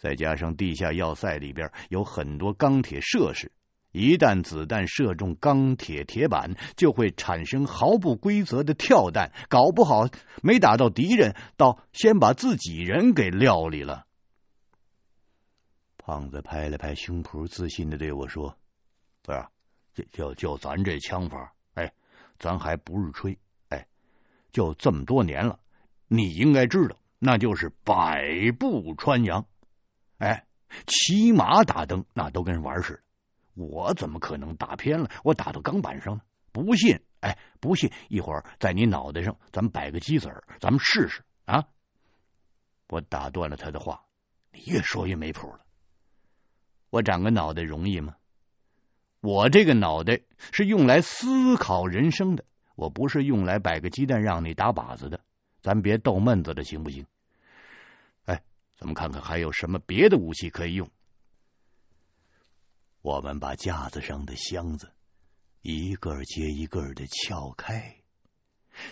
[0.00, 3.52] 再加上地下要塞里边有很多钢铁设施。
[3.92, 10.08] 一旦子弹射中钢铁铁板，就会产生毫不规则的跳弹，搞不好
[10.42, 14.06] 没打到敌人，倒先把自己人给料理了。
[15.98, 18.56] 胖子拍了拍胸脯，自信的对我说
[19.22, 19.44] ：“不是，
[19.92, 21.92] 就就就咱这枪法，哎，
[22.38, 23.86] 咱还不是吹，哎，
[24.52, 25.58] 就这么多年了，
[26.06, 29.44] 你应该知道，那就是百步穿杨，
[30.20, 30.46] 哎，
[30.86, 33.00] 骑马打灯，那都跟玩似的。”
[33.60, 35.10] 我怎么可能打偏了？
[35.24, 36.22] 我打到钢板上呢？
[36.52, 41.64] 不信，哎，不信，一会儿在你脑袋上，咱们摆个鸡子儿，咱们试试啊！
[42.88, 44.04] 我打断了他的话，
[44.52, 45.60] 你越说越没谱了。
[46.90, 48.14] 我长个脑袋容易吗？
[49.20, 55.20] 我这个脑袋是用来思考人生的，我不是用来摆个鸡蛋让你打靶子的。
[55.60, 57.04] 咱别逗闷子了，行不行？
[58.80, 60.90] 咱们看看还有什么别的武器可以用。
[63.02, 64.90] 我们把架子上的箱子
[65.60, 68.00] 一个接一个的撬开，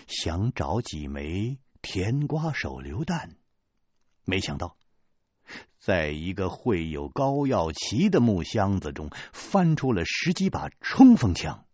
[0.07, 3.35] 想找几枚甜瓜手榴弹，
[4.25, 4.77] 没想到，
[5.79, 11.65] 在一个绘有膏药旗的木箱子中翻出了十几把冲锋枪。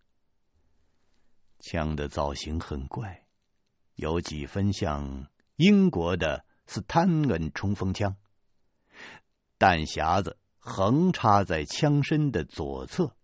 [1.60, 3.26] 枪的造型很怪，
[3.96, 8.16] 有几分像英国的斯坦恩冲锋枪，
[9.58, 10.38] 弹匣子。
[10.68, 13.16] 横插在枪身的左侧，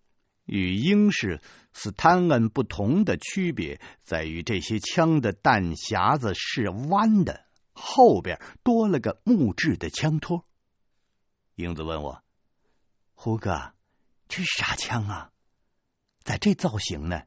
[0.46, 1.42] 与英式
[1.74, 10.46] 斯坦恩不同的区别在于，这些枪的弹匣子是弯的，后边多了个木质的枪托。
[11.56, 12.22] 英子问我
[13.16, 13.74] ：“胡哥，
[14.28, 15.32] 这是啥枪啊？
[16.24, 17.24] 咋这造型呢？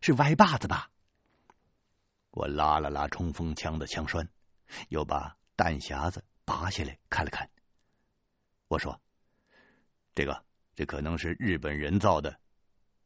[0.00, 0.90] 是歪把子吧？”
[2.32, 4.28] 我拉了拉冲锋枪的枪栓，
[4.88, 7.48] 又把弹匣子拔下来看了看。
[8.66, 9.00] 我说。
[10.14, 10.44] 这个，
[10.74, 12.38] 这可能是日本人造的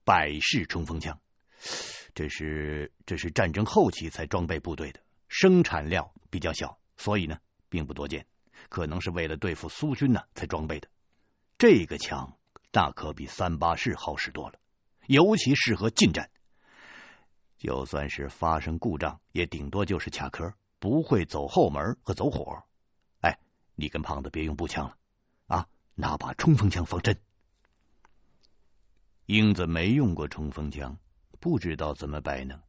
[0.04, 1.20] 百式冲锋枪，
[2.14, 7.38] 这是这是战争后期才装备部队的，生产量比较小，所以呢
[7.68, 8.26] 并不多见，
[8.68, 10.88] 可能是为了对付苏军呢才装备的。
[11.58, 12.36] 这个枪
[12.72, 14.58] 那可比三八式好使多了，
[15.06, 16.30] 尤其适合近战。
[17.56, 22.62] 就算是发生故障，也顶多就是卡壳，不会走后门和走火。
[23.20, 23.38] 哎，
[23.74, 24.96] 你跟胖子别用步枪了
[25.46, 25.68] 啊。
[25.98, 27.18] 拿把冲锋枪方阵。
[29.24, 30.98] 英子没用过冲锋枪，
[31.40, 32.60] 不知道怎么摆弄，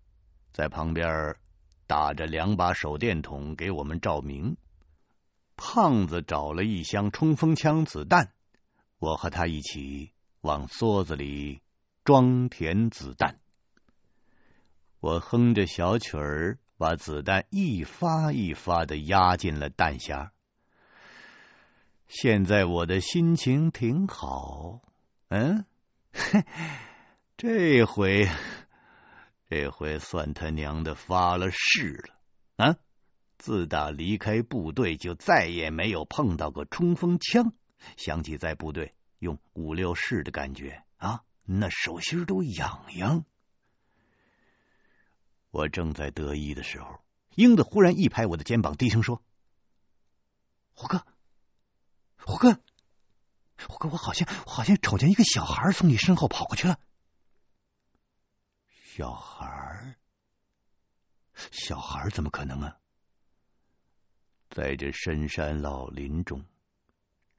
[0.53, 1.35] 在旁边
[1.87, 4.55] 打着两把手电筒给我们照明。
[5.57, 8.31] 胖子找了一箱冲锋枪子弹，
[8.97, 11.61] 我和他一起往梭子里
[12.05, 13.41] 装填子弹。
[15.01, 20.29] 我哼着小曲儿，把子弹一发一发的压进了弹匣。
[22.07, 24.81] 现在我的心情挺好，
[25.27, 25.65] 嗯，
[27.35, 28.29] 这回，
[29.49, 32.75] 这回算他娘的发了誓了啊！
[33.37, 37.53] 自打离开部队，就再也没有碰到过冲锋枪。
[37.95, 43.25] 想起在部队用五六式的感觉啊，那手心都痒痒。
[45.57, 46.99] 我正在得意的时候，
[47.33, 49.23] 英子忽然一拍我的肩膀，低声说
[50.75, 51.03] ：“虎哥，
[52.15, 52.61] 虎哥，
[53.67, 56.79] 虎哥，我好像我好像瞅见一个小孩从你身后跑过去了。”
[58.69, 59.97] 小孩？
[61.33, 62.77] 小孩怎么可能啊？
[64.51, 66.45] 在这深山老林中，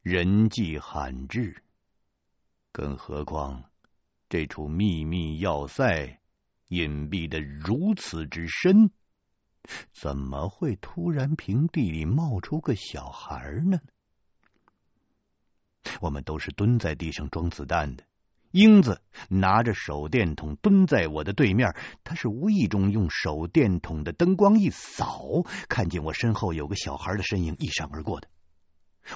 [0.03, 1.63] 人迹罕至，
[2.73, 3.71] 更何况
[4.29, 6.18] 这处秘密要塞
[6.69, 8.91] 隐蔽的如此之深，
[9.93, 13.81] 怎么会突然平地里冒出个小孩呢？
[16.01, 18.05] 我们都是蹲在地上装子弹的。
[18.51, 28.29] 英子拿着手电筒蹲在我的对面，他是无意中用手电筒的灯光一扫，看见我身后有个小孩的身影一闪而过的。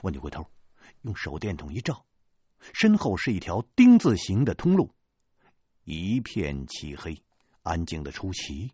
[0.02, 0.50] 我扭过头，
[1.00, 2.04] 用手电筒一照，
[2.74, 4.94] 身后是一条丁字形的通路，
[5.84, 7.22] 一片漆黑，
[7.62, 8.72] 安静的出奇，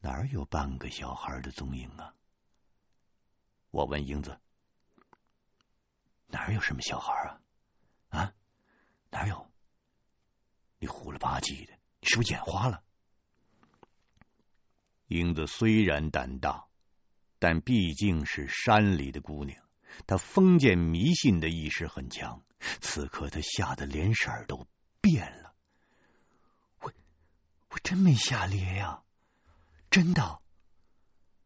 [0.00, 2.14] 哪有半个小孩的踪影啊？
[3.70, 4.38] 我问英子
[6.28, 7.40] ：“哪有什么小孩啊？”
[8.08, 8.34] 啊？
[9.10, 9.50] 哪有？
[10.78, 12.82] 你虎了吧唧的，你是不是眼花了？
[15.06, 16.66] 英子虽然胆大，
[17.38, 19.62] 但毕竟是山里的姑娘，
[20.06, 22.42] 她封建迷信的意识很强。
[22.80, 24.66] 此刻她吓得脸色都
[25.00, 25.41] 变了。
[27.72, 29.02] 我真没瞎咧呀，
[29.90, 30.40] 真的。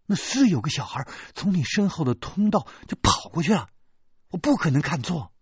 [0.06, 3.70] 那是有个小孩从你身后的通道就跑过去了，
[4.30, 5.32] 我不可能看错，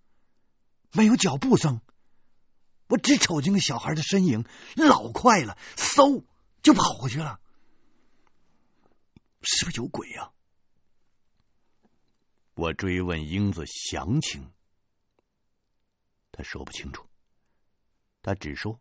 [0.92, 1.80] 没有脚步声。
[2.88, 4.44] 我只瞅见个小孩的身影，
[4.76, 6.24] 老快了，嗖
[6.62, 7.40] 就跑过去了，
[9.40, 10.32] 是不是有鬼呀？
[12.54, 14.52] 我追问英子详情，
[16.30, 17.06] 他说不清楚，
[18.22, 18.78] 他只说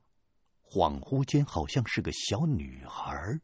[0.73, 3.39] 恍惚间好像是个小女孩，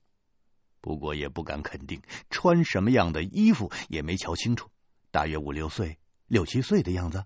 [0.82, 4.72] 不过也不敢肯定，穿什么样的衣服也没瞧清楚，
[5.12, 7.26] 大约五六岁、六七岁的样子。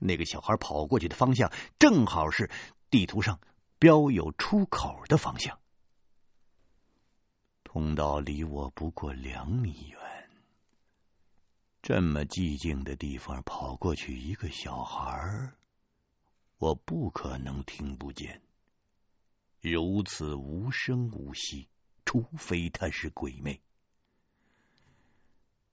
[0.00, 2.50] 那个小孩跑过去的方向，正好是
[2.90, 3.38] 地图上
[3.78, 5.60] 标有出口的方向。
[7.62, 10.00] 通道离我不过两米远，
[11.82, 15.52] 这么寂静的地方跑过去一个小孩，
[16.58, 18.42] 我不可能听不见。
[19.70, 21.68] 如此无声无息，
[22.04, 23.60] 除非他是鬼魅。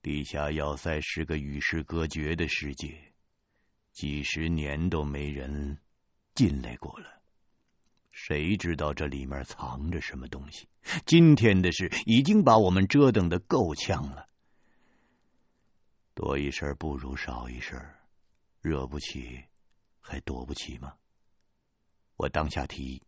[0.02, 3.12] 地下要塞是个与世隔绝的世界。
[3.92, 5.78] 几十年都没人
[6.34, 7.22] 进来过了，
[8.10, 10.68] 谁知道这里面藏着什么东西？
[11.06, 14.28] 今天的事已经把我们折腾得够呛了，
[16.12, 17.94] 多一事不如少一事，
[18.60, 19.44] 惹不起
[20.00, 20.94] 还躲不起吗？
[22.16, 23.02] 我当下提议，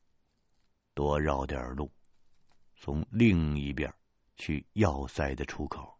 [0.96, 1.92] 多绕点路，
[2.74, 3.92] 从另一边
[4.34, 5.98] 去要塞的出口，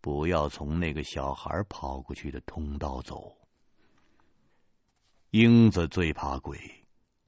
[0.00, 3.38] 不要从那个小孩跑过去的通道走。
[5.30, 6.58] 英子最怕鬼，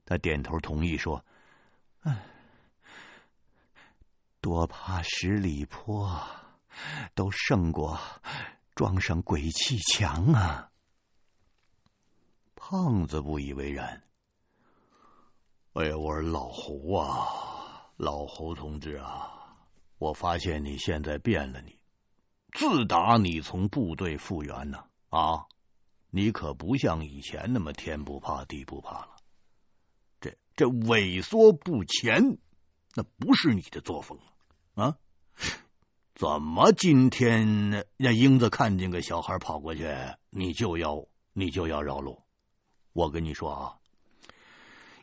[0.04, 1.24] 他点头同意说
[2.02, 2.20] ：“唉，
[4.40, 6.20] 多怕十里坡，
[7.14, 7.96] 都胜过
[8.74, 10.72] 装上鬼气墙啊。”
[12.56, 14.02] 胖子不以为然。
[15.74, 19.56] 哎呀，我说老胡啊，老胡同志啊，
[19.98, 21.78] 我发现你现在变了你，
[22.52, 25.46] 自打你从部队复员呢，啊。
[26.14, 29.16] 你可不像以前那么天不怕地不怕了，
[30.20, 32.36] 这这畏缩不前，
[32.94, 34.18] 那不是你的作风
[34.74, 34.98] 啊！
[36.14, 39.88] 怎么今天让英子看见个小孩跑过去，
[40.28, 42.22] 你就要你就要绕路？
[42.92, 43.78] 我跟你说啊，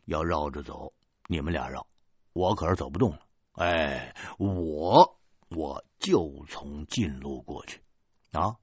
[0.10, 0.93] 要绕着走，
[1.28, 1.86] 你们俩绕，
[2.34, 3.19] 我可是走不动了。
[3.52, 7.80] 哎，我我就从近路过去
[8.32, 8.57] 啊！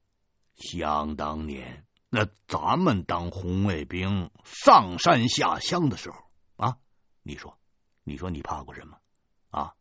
[0.57, 1.87] 想当年。
[2.09, 6.19] 那咱们当红卫兵上山下乡的时候
[6.57, 6.79] 啊，
[7.23, 7.59] 你说，
[8.03, 8.99] 你说你怕过什么
[9.51, 9.75] 啊？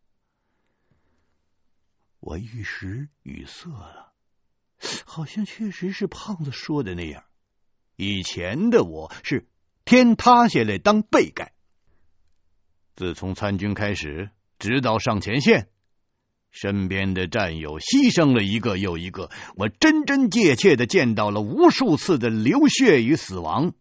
[2.20, 4.14] 我一时语塞了，
[5.06, 7.24] 好像确实是胖子说的那样。
[7.96, 9.48] 以前的我是
[9.86, 11.54] 天塌下来当被盖，
[12.96, 15.68] 自从参军开始，直到上前线。
[16.52, 23.74] 身边的战友牺牲了一个又一个，我真真切切的见到了无数次的流血与死亡。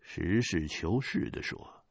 [0.00, 1.84] 实事求是的说，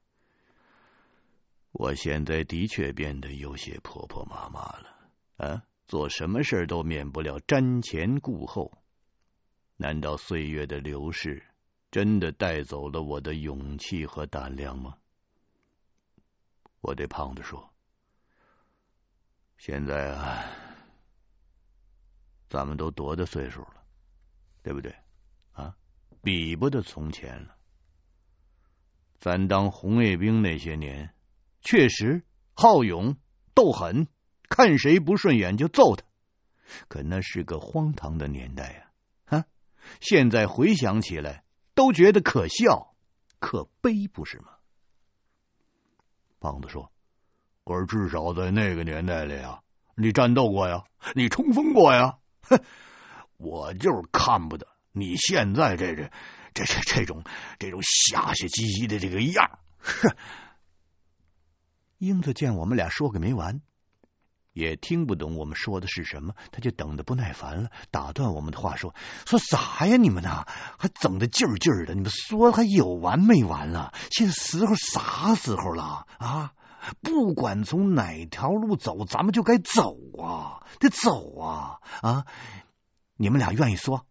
[1.72, 4.98] 我现在的确变得有些婆婆妈妈了
[5.38, 5.64] 啊！
[5.88, 8.74] 做什么事都免不了瞻前顾后。
[9.78, 11.42] 难道岁月的流逝
[11.92, 14.96] 真的带走了我的勇气和胆量吗？
[16.88, 17.70] 我对胖子说
[19.60, 20.46] ：“现在啊，
[22.48, 23.84] 咱们都多大岁数了，
[24.64, 24.96] 对不对？
[25.52, 25.76] 啊，
[26.24, 27.58] 比不得从前了。
[29.20, 31.14] 咱当红卫兵那些年，
[31.60, 32.24] 确实
[32.54, 33.18] 好勇
[33.54, 34.08] 斗狠，
[34.48, 36.06] 看谁不顺眼就揍他。
[36.88, 38.92] 可那是个荒唐的年代呀。”
[39.38, 39.46] 啊
[40.00, 42.96] 现在回想起来，都觉得可笑、
[43.40, 44.57] 可悲，不是吗？
[46.48, 46.90] 胖子说
[47.66, 49.60] ：“可是至少在那个年代里啊，
[49.96, 52.20] 你战斗过呀，你冲锋过呀。
[52.42, 52.64] 哼，
[53.36, 56.10] 我就是看不得你现在这这
[56.54, 57.22] 这这这种
[57.60, 60.16] 这种下下唧唧的这个样。”哼。
[61.98, 63.60] 英子见我们俩说个没完。
[64.58, 68.96] 也听不懂我们说的是什么，他就等得不耐烦了，打断我们的话说
[69.28, 69.98] ：“说啥呀？
[69.98, 70.46] 你们呢？
[70.80, 71.94] 还整得劲儿劲儿的？
[71.94, 73.94] 你们说还有完没完了？
[74.10, 76.54] 现在时候啥时候了啊？
[77.04, 82.26] 不管从哪条路走，咱们就该走啊，得走啊啊！
[83.16, 84.08] 你们俩愿意说，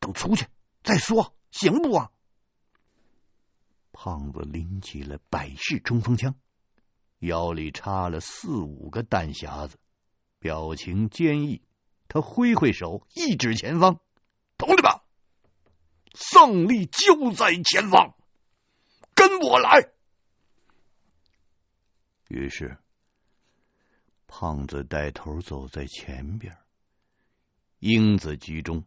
[0.00, 0.46] 等出去
[0.82, 2.10] 再说，行不啊？”
[3.92, 6.34] 胖子拎起了百式冲锋枪，
[7.20, 9.76] 腰里插了四五个弹匣子。
[10.44, 11.62] 表情坚毅，
[12.06, 13.98] 他挥挥手，一指前方
[14.58, 15.00] ：“同志们，
[16.14, 18.14] 胜利就在前方，
[19.14, 19.88] 跟我来！”
[22.28, 22.76] 于是，
[24.26, 26.58] 胖子带头走在前边，
[27.78, 28.84] 英子居中，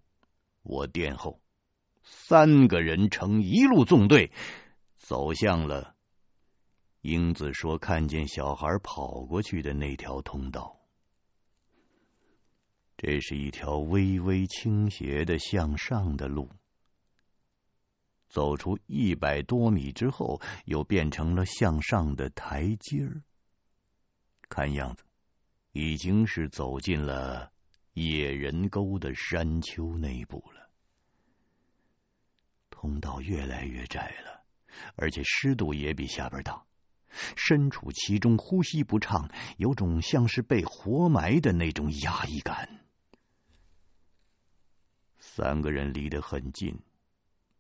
[0.62, 1.41] 我殿后，
[2.03, 4.32] 三个人成一路纵队，
[4.99, 5.95] 走向了
[7.01, 10.76] 英子说看见小孩跑过去的那条通道。
[12.98, 16.50] 这是一条微微倾斜的向上的路，
[18.28, 23.22] 走出一百多米之后，又变成了向上的台阶儿。
[24.50, 25.04] 看样子，
[25.74, 27.52] 已经是走进了
[27.93, 30.68] 野人沟的山丘内部了。
[32.72, 34.43] 通道越来越窄了，
[34.95, 36.66] 而且湿度也比下边大，
[37.36, 42.86] 身处其中，呼吸不畅，有种像是被活埋的那种压抑感。
[45.38, 46.79] 三个人离得很近，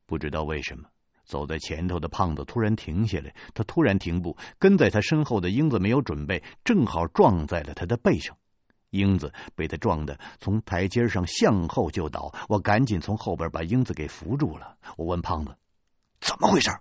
[0.07, 0.89] 不知道为什么，
[1.25, 3.35] 走在前头的胖子突然停下来。
[3.53, 8.35] 他突然停步，跟在他身后的英子没有准备，正好撞在了他的背上。
[8.89, 14.79] 英子被他撞得从台阶上向后就倒，我赶紧从后边把英子给扶住了。
[14.97, 15.55] 我问胖子
[16.19, 16.71] ：“怎么回事？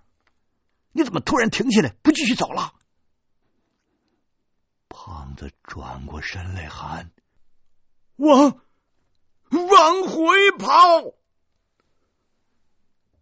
[0.93, 2.73] 你怎么突然停下来，不继续走了？”
[4.89, 7.11] 胖子转过身来喊
[8.17, 8.61] ：“我。”
[9.51, 11.13] 往回跑！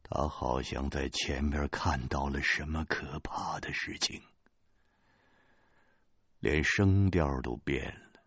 [0.03, 4.21] 他好像在前面看到了什么可怕的事情，
[6.39, 8.21] 连声调都变了。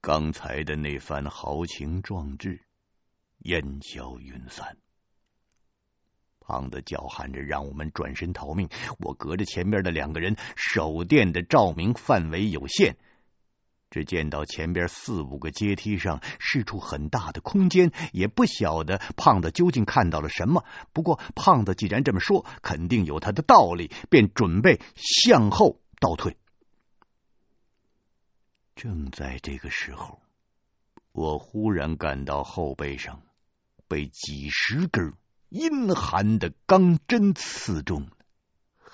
[0.00, 2.64] 刚才的那番豪情壮志
[3.38, 4.76] 烟消云散。
[6.38, 8.68] 胖子叫喊着让我们转身逃命，
[8.98, 12.96] 我隔着前面的两个人，手电的照明范围有限。
[13.88, 20.64] 只见到前边四五个阶梯上是处很大的空间，也不晓得胖子究竟看到了什么。
[20.92, 26.36] 不过胖子既然这么说，肯定有他的道理，便准备向后倒退。
[28.74, 30.20] 正在这个时候，
[31.12, 33.22] 我忽然感到后背上
[33.88, 35.14] 被几十根
[35.48, 38.08] 阴寒的钢针刺中。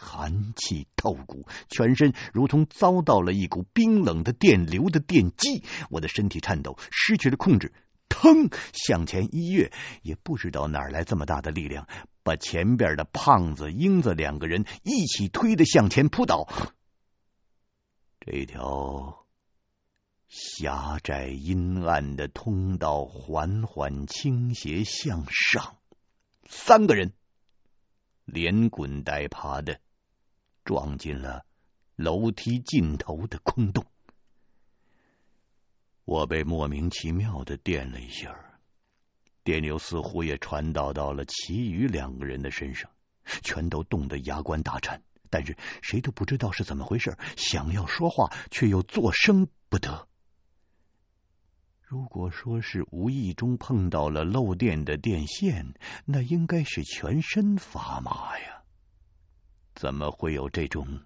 [0.03, 7.73] 寒气透骨，全身如同遭到了一股冰冷的电流的电击，我的身体颤抖，失去了控制，
[8.09, 9.73] 腾向前一跃，
[10.03, 11.87] 也不知道哪来这么大的力量，
[12.25, 16.49] 把前边的胖子、英子两个人一起推的向前扑倒。
[18.21, 19.25] 这条
[20.29, 25.77] 狭窄阴暗的通道缓缓倾斜向上，
[26.49, 27.13] 三个人
[28.25, 29.81] 连滚带爬的。
[30.73, 31.45] 撞进了
[31.97, 33.85] 楼梯尽头的空洞，
[36.07, 38.35] 我被莫名其妙的电了一下，
[39.45, 42.91] 电流似乎也传导到了其余两个人的身上，
[43.43, 50.09] 全都冻得牙关打颤，但是谁都不知道是怎么回事，想要说话却又作声不得。
[51.83, 55.75] 如果说是无意中碰到了漏电的电线，
[56.07, 58.62] 那应该是全身发麻呀。
[59.83, 61.01] 怎么会有这种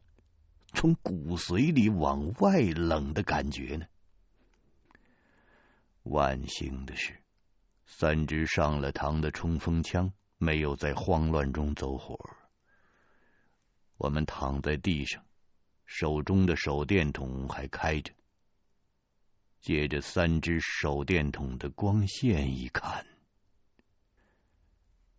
[0.74, 3.87] 从骨髓里往外冷的感觉呢？
[6.03, 7.18] 万幸的是，
[7.87, 12.20] 三支上了膛的冲锋枪没有在慌乱中走火。
[13.97, 15.24] 我们躺在地上，
[15.87, 18.12] 手中的手电筒还开着。
[19.62, 23.07] 借着三支手电筒的光线一看，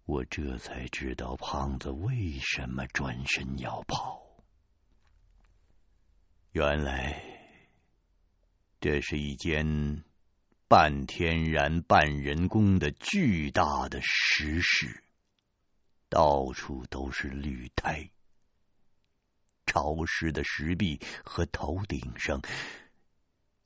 [0.08, 4.26] 我这才知道胖子为什么转身要跑。
[6.54, 7.22] 原来，
[8.80, 10.06] 这是一间
[10.70, 15.04] 半天然半人工的巨大的石室，
[16.08, 18.10] 到处都是绿苔，
[19.66, 22.42] 潮湿的石壁和头顶上。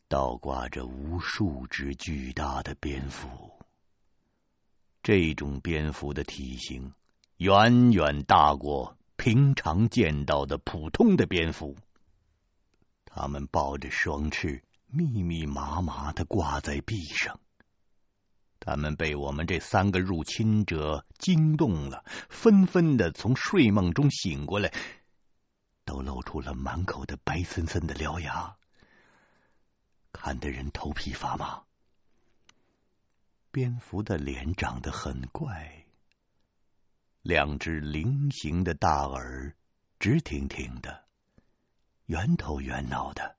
[0.07, 3.60] 倒挂着无数只巨大的蝙蝠，
[5.03, 6.93] 这种蝙蝠的体型
[7.37, 11.75] 远远大过平常见到的普通的蝙蝠。
[13.05, 17.39] 它们抱着双翅，密密麻麻的挂在壁上。
[18.59, 24.71] 它们被我们这三个入侵者惊动了，纷纷的从睡梦中醒过来，
[25.83, 28.55] 都露出了满口的白森森的獠牙。
[30.13, 31.63] 看得人头皮发麻。
[33.51, 35.85] 蝙蝠的脸长得很怪，
[37.21, 39.57] 两只菱形的大耳，
[39.99, 41.03] 直挺挺的，
[42.05, 43.35] 圆头圆脑的，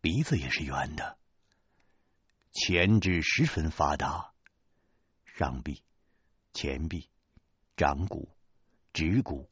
[0.00, 1.16] 鼻子也是圆的。
[2.50, 4.32] 前肢十分发达，
[5.24, 5.84] 上臂、
[6.52, 7.08] 前臂、
[7.76, 8.34] 掌骨、
[8.92, 9.48] 指骨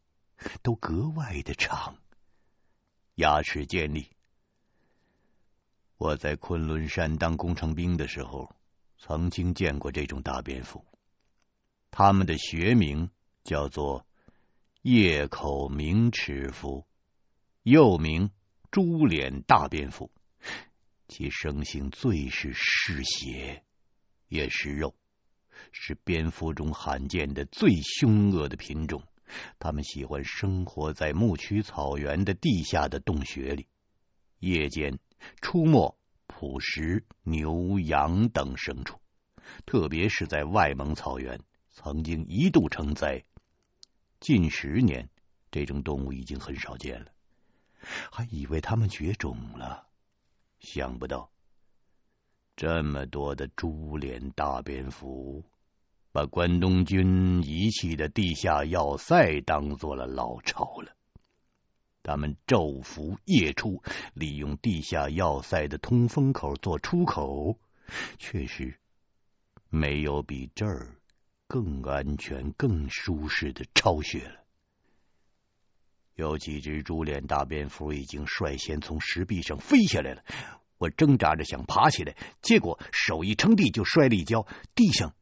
[0.60, 1.96] 都格外的长，
[3.14, 4.10] 牙齿尖利。
[5.98, 8.52] 我在昆仑山当工程兵的时候，
[9.00, 10.84] 曾经见过这种大蝙蝠。
[11.90, 13.10] 它们的学名
[13.42, 14.06] 叫做
[14.82, 16.86] 叶口明齿蝠，
[17.62, 18.30] 又名
[18.70, 20.12] 猪脸大蝙蝠。
[21.08, 23.64] 其生性最是嗜血，
[24.28, 24.94] 也食肉，
[25.72, 29.02] 是蝙蝠中罕见的最凶恶的品种。
[29.58, 33.66] 它们喜欢生活在牧区草原的地下的洞穴里，
[34.38, 34.98] 夜间。
[35.40, 35.98] 出没
[36.40, 38.98] 捕食牛羊等牲畜，
[39.66, 41.38] 特别是在外蒙草原，
[41.70, 43.22] 曾经一度成灾。
[44.20, 45.10] 近十年，
[45.50, 47.12] 这种动物已经很少见了，
[48.10, 49.86] 还以为它们绝种了。
[50.60, 51.30] 想不到，
[52.56, 55.44] 这么多的猪脸大蝙蝠，
[56.10, 60.96] 把关东军遗弃的地下要塞当做了老巢了。
[62.02, 63.82] 他们昼伏夜出，
[64.14, 67.58] 利用地下要塞的通风口做出口，
[68.18, 68.78] 确实
[69.68, 70.96] 没有比这儿
[71.46, 74.44] 更安全、更舒适的巢穴了。
[76.14, 80.22] 有几只猪脸大蝙蝠已经率先从石壁上飞下来了，
[80.78, 85.14] 我挣扎着想爬起来，结果手一撑地就摔了一跤，地上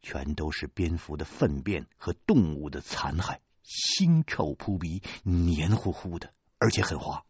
[0.00, 3.38] 全都是蝙蝠的粪便和动物的残骸。
[3.70, 7.24] 腥臭扑鼻，黏糊糊的，而且很滑。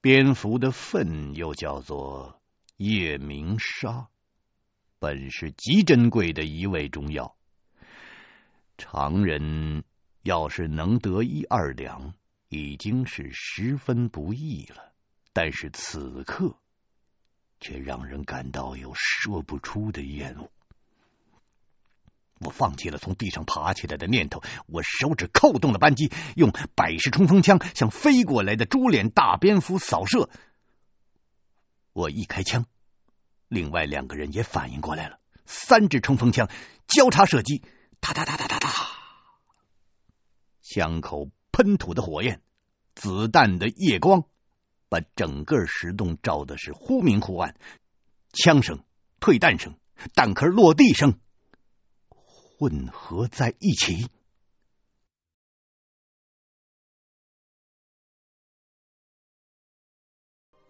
[0.00, 2.40] 蝙蝠的粪又叫做
[2.76, 4.08] 夜明砂，
[5.00, 7.36] 本是极珍贵的一味中药。
[8.78, 9.82] 常人
[10.22, 12.14] 要是能得一二两，
[12.48, 14.92] 已经是十分不易了。
[15.32, 16.56] 但是此刻，
[17.58, 20.50] 却让人感到有说不出的厌恶。
[22.38, 30.28] 我放弃了从地上爬起来的念头，我手指扣动了扳机，用百式冲锋枪向飞过来的猪脸大蝙蝠扫射。
[31.94, 32.66] 我一开枪，
[33.48, 36.50] 另外两个人也反应过来了，三支冲锋枪
[36.86, 37.62] 交叉射击，
[38.00, 38.68] 哒哒哒哒哒哒，
[40.60, 42.42] 枪口喷吐的火焰，
[42.94, 44.24] 子弹的夜光，
[44.90, 47.56] 把整个石洞照的是忽明忽暗，
[48.34, 48.84] 枪声、
[49.20, 49.78] 退弹声、
[50.14, 51.18] 弹壳落地声。
[52.58, 54.08] 混合在一起，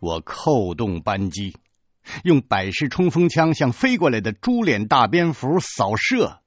[0.00, 1.56] 我扣动扳机，
[2.24, 6.42] 用百式冲锋枪向飞过来的猪脸大蝙蝠扫射。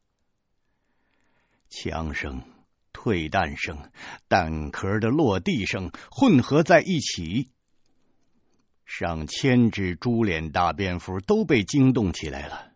[1.70, 2.44] 枪声、
[2.92, 3.92] 退弹声、
[4.28, 7.50] 弹壳的落地声混合在一起，
[8.84, 12.69] 上千只猪脸大蝙蝠都被惊动起来了。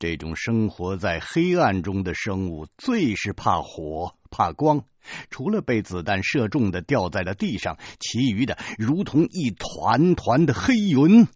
[0.00, 4.86] 这种生活在黑暗中的生物最是怕火、怕光，
[5.28, 11.28] 除了被子弹射中的掉在了地上，其余的如同一团团的黑云。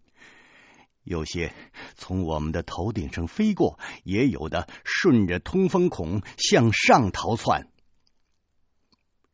[1.03, 1.53] 有些
[1.93, 7.67] 从我们的头顶上飞过，也有的顺着通风孔向上逃窜。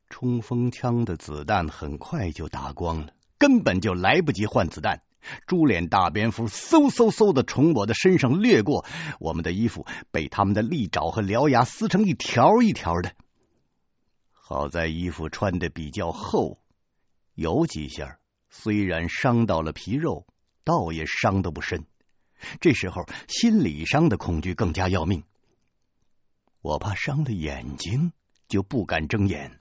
[0.10, 5.02] 冲锋枪的子弹很快就打光了，根本就来不及换子弹。
[5.48, 8.86] 猪脸大蝙蝠嗖嗖嗖的从我的身上掠过，
[9.20, 13.14] 我们的衣服被他们的利爪和獠牙撕成一条一条的。
[14.32, 16.60] 好在衣服穿的比较厚，
[17.36, 18.20] 有几下
[18.50, 20.26] 虽然伤到了皮肉，
[20.66, 21.86] 倒也伤得不深。
[22.60, 25.24] 这时候心理上的恐惧更加要命，
[26.62, 28.12] 我怕伤了眼睛，
[28.50, 29.61] 就不敢睁眼。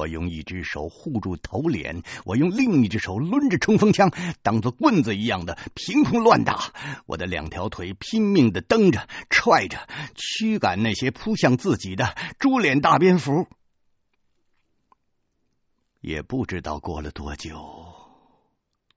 [0.00, 6.72] 我用一只手护住头脸，我用另一只手抡着冲锋枪，当做棍子一样的凭空乱打。
[7.04, 13.46] 我的两条腿拼命的蹬着、踹着，驱赶那些扑向自己的猪脸大蝙蝠。
[16.00, 17.94] 也不知道过了多久，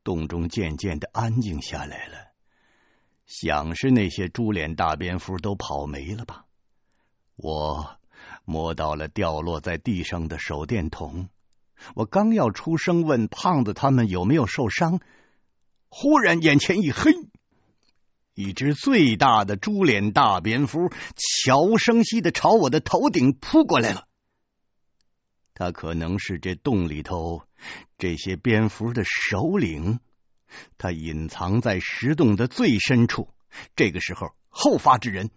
[0.05, 2.31] 洞中渐渐的安静下来了，
[3.25, 6.45] 想是那些猪脸大蝙蝠都跑没了吧。
[7.35, 7.99] 我。
[8.45, 11.29] 摸到了掉落在地上的手电筒，
[11.95, 14.99] 我刚要出声问胖子他们有没有受伤，
[15.89, 17.13] 忽然眼前一黑，
[18.33, 24.07] 一只最大的猪脸大蝙蝠悄无声息的朝我的头顶扑过来了。
[25.53, 27.43] 它可能是这洞里头
[27.97, 29.99] 这些蝙蝠的首领，
[30.77, 33.29] 它隐藏在石洞的最深处。
[33.75, 35.29] 这个时候，后发制人。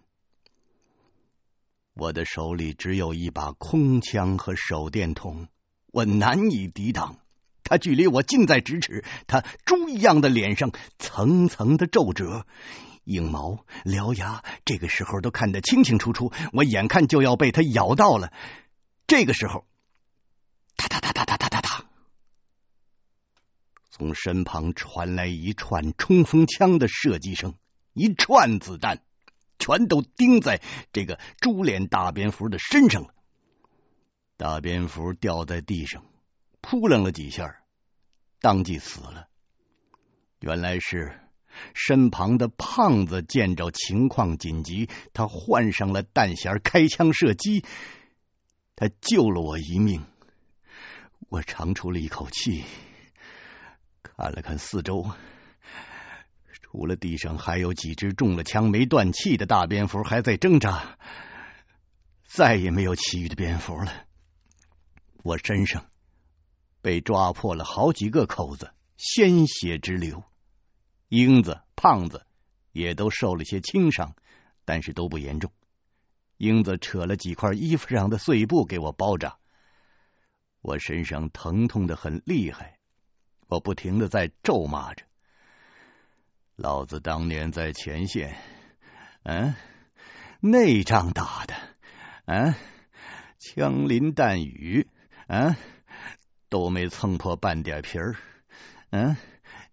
[1.99, 5.49] 我的手里只有一把空枪和手电筒，
[5.86, 7.16] 我难以抵挡。
[7.64, 12.44] 他距离我近在咫尺，他猪一样的脸上层层的皱褶，
[13.05, 16.34] 硬毛、獠牙，这个时候都看得清清楚楚。
[16.53, 18.30] 我眼看就要被他咬到了，
[19.07, 19.64] 这个时候，
[20.76, 21.84] 哒哒哒哒哒哒哒哒，
[23.88, 27.55] 从身旁传来一串冲锋枪的射击声，
[27.94, 29.01] 一串子弹。
[29.59, 30.61] 全都钉在
[30.93, 33.15] 这个猪脸大蝙蝠的身上了。
[34.37, 36.05] 大蝙蝠掉在地上，
[36.61, 37.57] 扑棱了几下，
[38.41, 39.29] 当即死了。
[40.41, 41.19] 原来是
[41.73, 47.65] 身旁的胖子见着情况紧急，他换上了弹匣，开枪射击，
[48.75, 50.05] 他救了我一命。
[51.31, 52.63] 我长出了一口气，
[54.03, 55.11] 看了看四周。
[56.77, 60.99] 除了地上还有几只中了枪没断气的大蝙蝠还在挣扎，
[62.27, 64.05] 再也没有其余的蝙蝠了。
[65.22, 65.87] 我身上
[66.83, 70.22] 被抓破了好几个口子，鲜血直流。
[71.09, 72.27] 英子、胖子
[72.72, 74.14] 也都受了些轻伤，
[74.66, 75.51] 但是都不严重。
[76.37, 79.39] 英子扯了几块衣服上的碎布给我包扎。
[80.61, 82.79] 我身上疼痛的很厉害，
[83.47, 85.06] 我不停的在咒骂着。
[86.57, 88.35] 老子当年在前线，
[89.25, 89.55] 嗯，
[90.41, 91.55] 内仗打的，
[92.25, 92.55] 嗯，
[93.39, 94.89] 枪林弹雨，
[95.29, 95.55] 嗯，
[96.49, 98.17] 都没蹭破半点皮儿，
[98.89, 99.19] 嗯，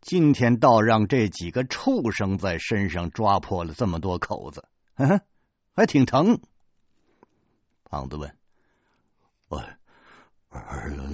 [0.01, 5.21] 今天倒让这几个畜生在身上抓破了这么多口子，嗯，
[5.73, 6.41] 还挺疼。
[7.85, 8.37] 胖子问
[9.47, 9.63] ：“我，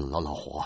[0.10, 0.64] 老老胡。”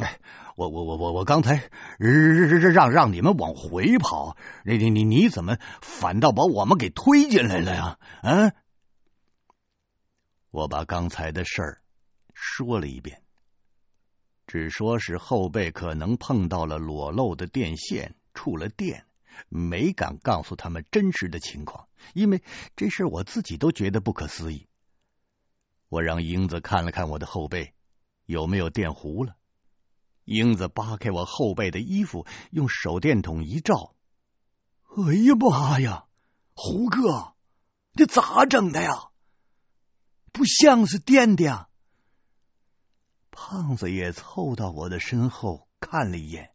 [0.00, 0.18] 哎，
[0.56, 7.98] 我我我我我刚才让让你们往回跑，你你你你怎么反倒把我们给推进来了呀？
[8.22, 8.54] 嗯，
[10.50, 11.82] 我把刚才的事儿
[12.32, 13.22] 说了一遍，
[14.46, 19.04] 只说是后背可能碰到了裸露的电线，触了电，
[19.50, 22.42] 没敢告诉他们真实的情况，因为
[22.74, 24.66] 这事我自己都觉得不可思议。
[25.90, 27.74] 我让英子看了看我的后背，
[28.24, 29.36] 有没有电弧了。
[30.30, 33.96] 英子扒开我后背的衣服，用手电筒一照，
[34.84, 36.04] 哎呀妈呀，
[36.54, 37.34] 胡哥，
[37.94, 39.10] 这咋整的呀？
[40.30, 41.68] 不像是电的呀！
[43.32, 46.54] 胖子也凑到我的身后看了一眼，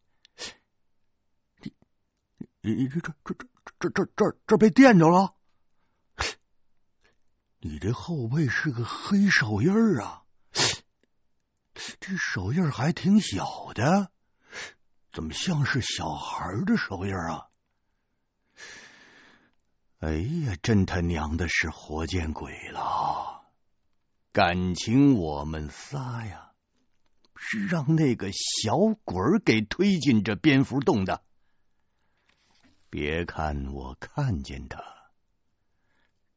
[2.62, 3.36] 你你这这这
[3.78, 5.36] 这这这这被电着了？
[7.60, 9.70] 你这后背是个黑手印
[10.00, 10.25] 啊！
[12.00, 14.12] 这手印还挺小的，
[15.12, 17.48] 怎么像是小孩的手印啊？
[20.00, 23.46] 哎呀，真他娘的是活见鬼了！
[24.32, 26.52] 感情我们仨呀，
[27.36, 31.24] 是让那个小鬼给推进这蝙蝠洞的。
[32.90, 34.84] 别看我看见他，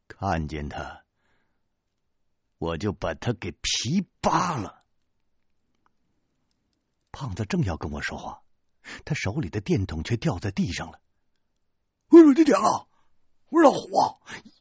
[0.07, 1.03] 看见他，
[2.57, 4.78] 我就把他给皮扒了。
[7.29, 8.41] 胖子正要跟我说话，
[9.05, 10.99] 他手里的电筒却掉在地上了。
[12.07, 12.87] 我说你点了，
[13.49, 13.87] 我说老胡，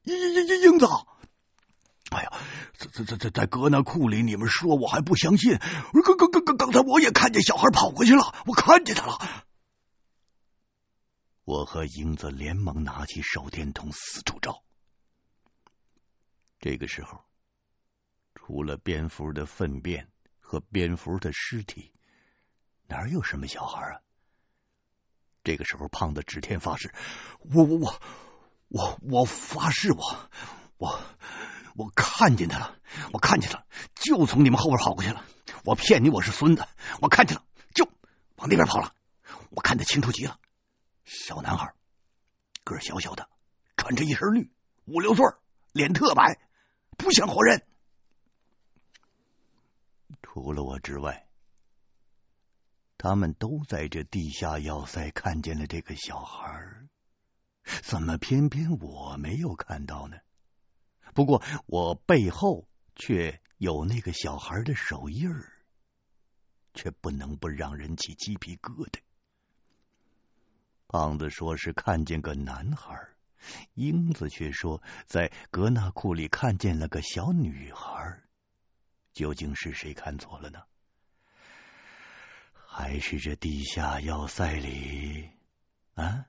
[0.03, 0.87] 英英英英子，
[2.11, 2.33] 哎呀，
[2.77, 5.55] 在在在在在搁那库里，你们说我还不相信。
[5.55, 9.47] 我说刚刚刚刚刚才我也看见小孩跑过去了，我看见他了。
[11.45, 14.63] 我和英子连忙拿起手电筒四处照。
[16.61, 17.25] 这个时候，
[18.35, 21.95] 除了蝙蝠的粪便和蝙蝠的尸体，
[22.89, 24.01] 哪有什么小孩啊？
[25.45, 26.93] 这个时候，胖子指天发誓
[27.55, 28.01] ：“我我我
[28.69, 30.31] 我我发誓，我
[30.79, 31.01] 我
[31.77, 32.77] 我看见他了，
[33.13, 35.25] 我看见他了，就从你们后边跑过去了。
[35.65, 36.67] 我骗你，我是孙子，
[37.01, 37.85] 我看见了，就
[38.37, 38.95] 往那边跑了。
[39.51, 40.39] 我看得清楚极了，
[41.05, 41.73] 小男孩，
[42.65, 43.29] 个小小的，
[43.77, 44.51] 穿着一身绿，
[44.87, 45.25] 五六岁，
[45.73, 46.41] 脸特白。”
[46.99, 47.65] 不像活人。
[50.21, 51.28] 除了我之外，
[52.99, 56.89] 他们都在这地下要塞看见了这个小孩，
[57.83, 60.19] 怎么偏偏我没有看到呢？
[61.15, 65.53] 不过我背后却有那个小孩的手印儿，
[66.75, 68.99] 却不能不让人起鸡皮疙瘩。
[70.89, 73.09] 胖子说是看见个男孩。
[73.75, 78.21] 英子却说，在格纳库里看见了个小女孩，
[79.13, 80.59] 究竟是谁看错了呢？
[82.79, 85.29] 还是这地下要塞里
[85.95, 86.27] 啊，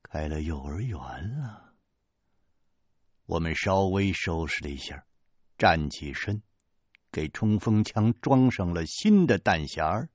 [0.00, 0.96] 开了幼儿园
[1.40, 1.74] 了？
[3.24, 5.04] 我们稍微收拾了一下，
[5.58, 6.40] 站起身，
[7.10, 10.06] 给冲锋枪装上了新的弹匣。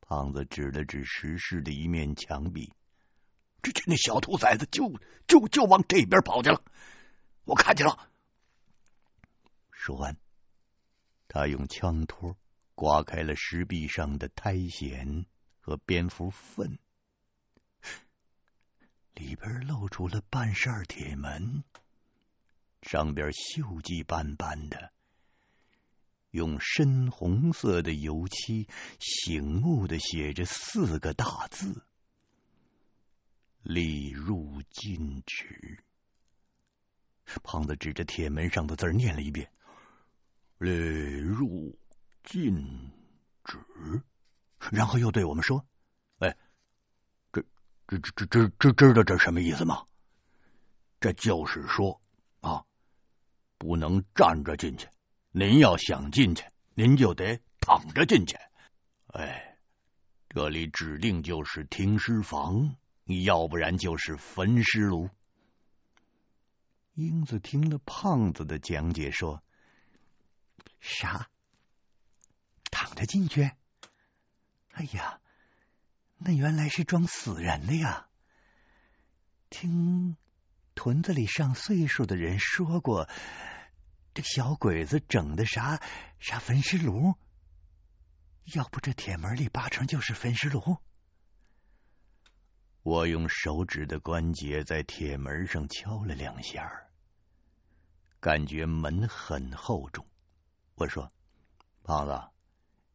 [0.00, 2.72] 胖子指了指石室的一面墙壁。
[3.62, 4.92] 只见那小兔崽子就
[5.26, 6.62] 就就往这边跑去了，
[7.42, 8.08] 我看见了。
[9.72, 10.16] 说完，
[11.26, 12.36] 他用枪托
[12.80, 15.26] 刮开了石壁上的苔藓
[15.60, 16.78] 和蝙蝠粪，
[19.12, 21.62] 里边露出了半扇铁门，
[22.80, 24.94] 上边锈迹斑斑的，
[26.30, 28.66] 用深红色的油漆
[28.98, 31.84] 醒目的写着四个大字。
[33.62, 35.84] 礼入禁止。
[37.42, 39.52] 胖子指着铁门上的字念了一遍
[40.56, 41.78] ：“礼入
[42.22, 42.92] 禁
[43.44, 43.58] 止。”
[44.70, 45.66] 然后又对我们说
[46.20, 46.36] ：“哎，
[47.32, 47.42] 这、
[47.86, 49.84] 这、这、这、这知道这什么意思吗？
[51.00, 52.00] 这就是说
[52.40, 52.64] 啊，
[53.58, 54.88] 不能站着进去。
[55.30, 56.44] 您要想进去，
[56.74, 58.36] 您就得躺着进去。
[59.06, 59.58] 哎，
[60.28, 62.76] 这里指定就是停尸房。”
[63.24, 65.10] 要不然就是焚尸炉。
[66.94, 69.42] 英子听了胖子的讲解，说
[70.78, 71.29] ：“啥？
[72.90, 73.52] 躺着进去？
[74.72, 75.20] 哎呀，
[76.18, 78.08] 那原来是装死人的呀！
[79.48, 80.16] 听
[80.74, 83.08] 屯子里上岁数的人说过，
[84.12, 85.80] 这小鬼子整的啥
[86.18, 87.14] 啥焚尸炉，
[88.54, 90.78] 要不这铁门里八成就是焚尸炉。”
[92.82, 96.88] 我用手指的关节在铁门上敲了两下，
[98.18, 100.04] 感觉门很厚重。
[100.74, 101.12] 我说
[101.84, 102.30] ：“胖子，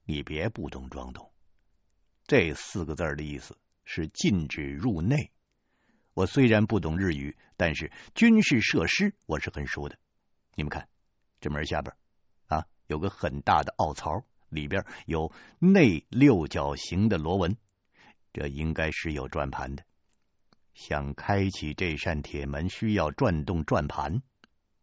[0.06, 1.32] 你别不懂装懂。
[2.28, 5.32] 这四个字的意思是禁止入内。
[6.14, 9.98] 我虽然不懂日语，但是军事设施我是很熟的。
[10.56, 10.88] 你们看，
[11.42, 11.96] 这门下边
[12.48, 17.58] 啊有个很大的凹槽，里边有内六角形的螺纹。”
[18.32, 19.84] 这应该是有转盘的。
[20.74, 24.22] 想开启这扇铁门，需要转动转盘。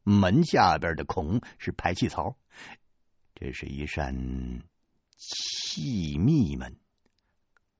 [0.05, 2.37] 门下边的孔是排气槽。
[3.35, 4.62] 这是一扇
[5.17, 6.77] 气密门。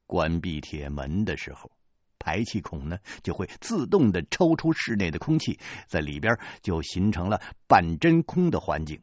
[0.07, 1.72] 关闭铁门的时候，
[2.18, 9.01] 排气孔呢就会自动的抽出室内的空气，在里边就形成了半真空的环境。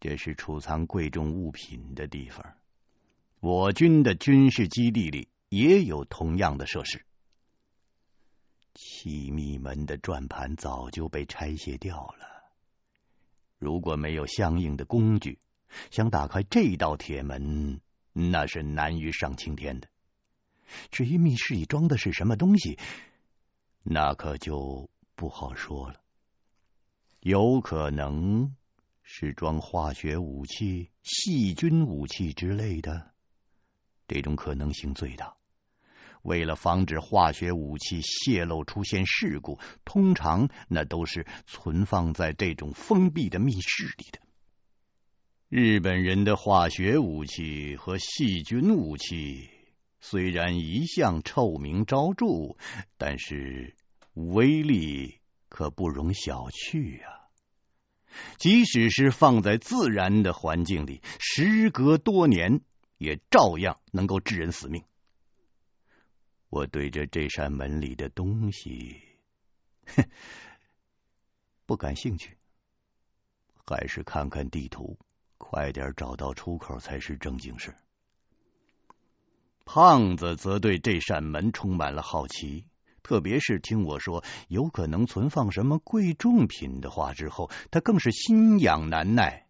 [0.00, 2.54] 这是储藏贵重物品的地方。
[3.40, 5.28] 我军的军事基地里。
[5.48, 7.06] 也有同样的设施。
[8.74, 12.50] 气密门的转盘早就被拆卸掉了。
[13.56, 15.38] 如果没有相应的工具，
[15.90, 17.80] 想打开这道铁门，
[18.12, 19.88] 那是难于上青天的。
[20.90, 22.78] 至于密室里装的是什么东西，
[23.82, 26.00] 那可就不好说了。
[27.20, 28.54] 有可能
[29.02, 33.12] 是装化学武器、细菌武器之类的。
[34.08, 35.36] 这种可能性最大。
[36.22, 44.20] 为了防止化学武器泄露出现事故，通常那都是存放在这种封闭的密室里的。
[45.48, 49.48] 日本人的化学武器和细菌武器
[50.00, 52.56] 虽然一向臭名昭著，
[52.96, 53.76] 但是
[54.14, 57.30] 威力可不容小觑啊！
[58.38, 62.60] 即使是放在自然的环境里，时隔多年，
[62.98, 64.82] 也照样能够致人死命。
[66.48, 69.00] 我对着这扇门里的东西，
[69.86, 70.08] 哼，
[71.66, 72.36] 不感兴趣，
[73.64, 74.98] 还是看看地图，
[75.38, 77.74] 快点找到出口才是正经事。
[79.64, 82.66] 胖子则对这扇门充满了好奇，
[83.02, 89.46] 特别是听我说有可能存放什么贵重品的话之后，他更是心痒难耐。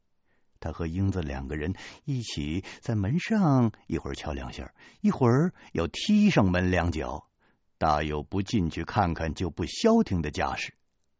[0.58, 1.74] 他和英子两个人
[2.04, 4.72] 一起在门上一会儿敲两下，
[5.02, 7.28] 一会儿又踢上门两脚，
[7.76, 10.72] 大有不进去看看就不消停的架势。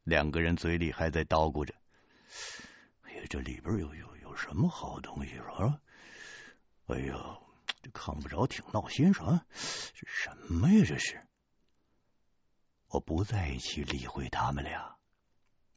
[0.04, 1.74] 两个人嘴里还在叨咕着
[3.04, 5.80] ：“哎呀，这里边有有什么好东西啊？
[6.86, 7.38] 哎呀！”
[7.82, 9.46] 这看不着，挺闹心是吧？
[9.50, 10.84] 这什么呀？
[10.84, 11.24] 这是！
[12.88, 14.96] 我不再去理会他们俩，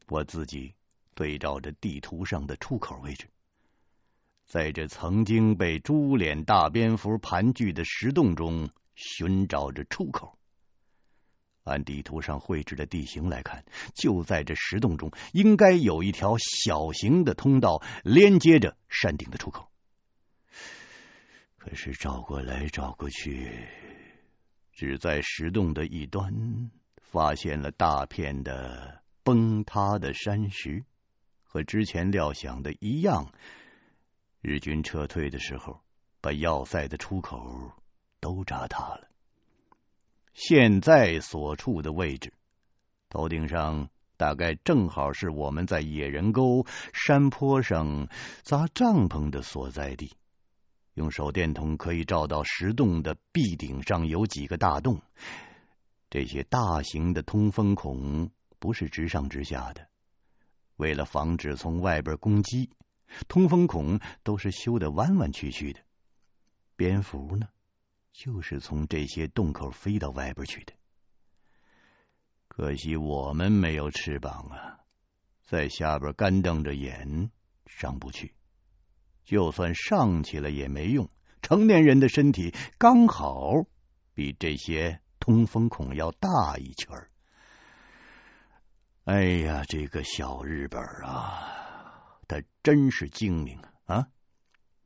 [0.07, 0.73] 我自己
[1.13, 3.29] 对照着地图上的出口位置，
[4.47, 10.38] 在这曾经被猪脸大蝙蝠盘踞的石洞中寻找着出口。
[11.69, 13.63] 按地图上绘制的地形来看，
[13.93, 19.69] 就在这石洞中，应该有一条小型的通道连接着山顶的出口。
[21.57, 23.67] 可是找过来找过去，
[24.71, 30.85] 只在石洞的一端发现了大片的崩塌的山石，
[31.43, 33.31] 和之前料想的一样。
[34.41, 35.81] 日军撤退的时候，
[36.21, 37.73] 把要塞的出口
[38.21, 39.08] 都炸塌了。
[40.41, 42.31] 现在所处的位置，
[43.09, 48.07] 头顶上大概正好是我们在野人沟山坡上
[48.43, 50.15] 扎帐篷的所在地。
[50.93, 55.01] 用手电筒可以照到石洞的壁顶上有几个大洞，
[56.09, 59.89] 这些大型的通风孔不是直上直下的，
[60.77, 62.69] 为了防止从外边攻击，
[63.27, 65.81] 通风孔都是修的弯弯曲曲的。
[66.77, 67.49] 蝙蝠呢，
[68.19, 70.73] 就是从这些洞口飞到外边去的。
[72.49, 74.79] 可惜我们没有翅膀啊，
[75.45, 77.31] 在下边干瞪着眼
[77.65, 78.35] 上不去。
[79.23, 81.09] 就算上去了也没用，
[81.41, 83.53] 成年人的身体刚好
[84.13, 87.09] 比这些通风孔要大一圈儿。
[89.05, 94.09] 哎呀，这个小日本啊，他真是精明啊！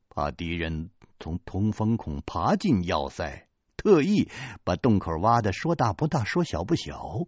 [0.08, 4.30] 怕敌人从通风孔爬进要塞，特意
[4.64, 7.26] 把洞口挖的说大不大，说小不小。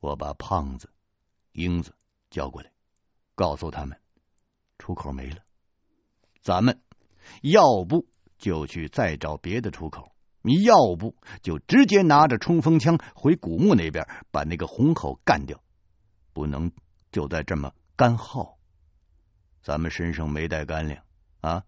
[0.00, 0.90] 我把胖子、
[1.52, 1.94] 英子
[2.30, 2.72] 叫过来，
[3.34, 4.00] 告诉他们。
[4.78, 5.42] 出口没了，
[6.40, 6.80] 咱们
[7.42, 8.06] 要不
[8.38, 15.62] 就去再找别的出口，你要不就直接拿着冲锋枪回古墓那边把那个红口干掉，
[16.32, 16.72] 不能
[17.12, 18.56] 就在这么干耗。
[19.60, 21.04] 咱们身上没带干粮
[21.40, 21.64] 啊，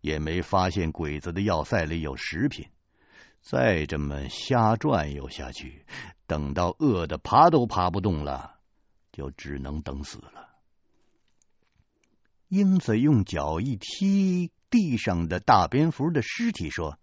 [0.00, 2.68] 也没发现鬼子的要塞里有食品，
[3.40, 5.84] 再这么瞎转悠下去，
[6.26, 8.58] 等到饿得爬都爬不动了，
[9.12, 10.50] 就只能等死了。
[12.48, 16.98] 英子用脚一踢地上的大蝙蝠的尸体，说：“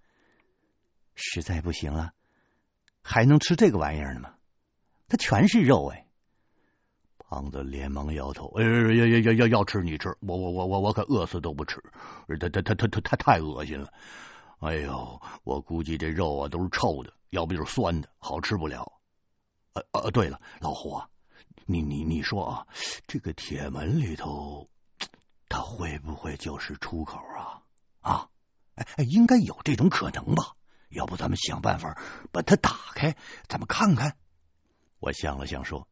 [1.15, 2.13] 实在不行了，
[3.01, 4.35] 还能吃这个玩意儿呢吗？
[5.09, 6.02] 它全是肉哎！”
[7.33, 9.47] 胖子连忙摇头：“哎要要要要！
[9.47, 11.81] 要吃你吃，我我我我我可饿死都不吃！
[12.39, 13.91] 他他他他他他太恶心了！
[14.59, 18.99] 哎呦，我估计这肉啊都是臭的，要不就是酸的，好吃不了。
[19.73, 21.09] 呃呃，对了，老胡啊，
[21.65, 22.67] 你你你说啊，
[23.07, 24.69] 这个铁门里头。”
[25.49, 27.61] 他会不会就是出口啊？
[28.01, 28.29] 啊，
[28.75, 30.53] 哎哎，应该有这种可能吧？
[30.89, 31.99] 要不咱们想办法
[32.31, 33.15] 把它打开，
[33.47, 34.17] 咱们看看。
[34.99, 35.87] 我想了想说：“，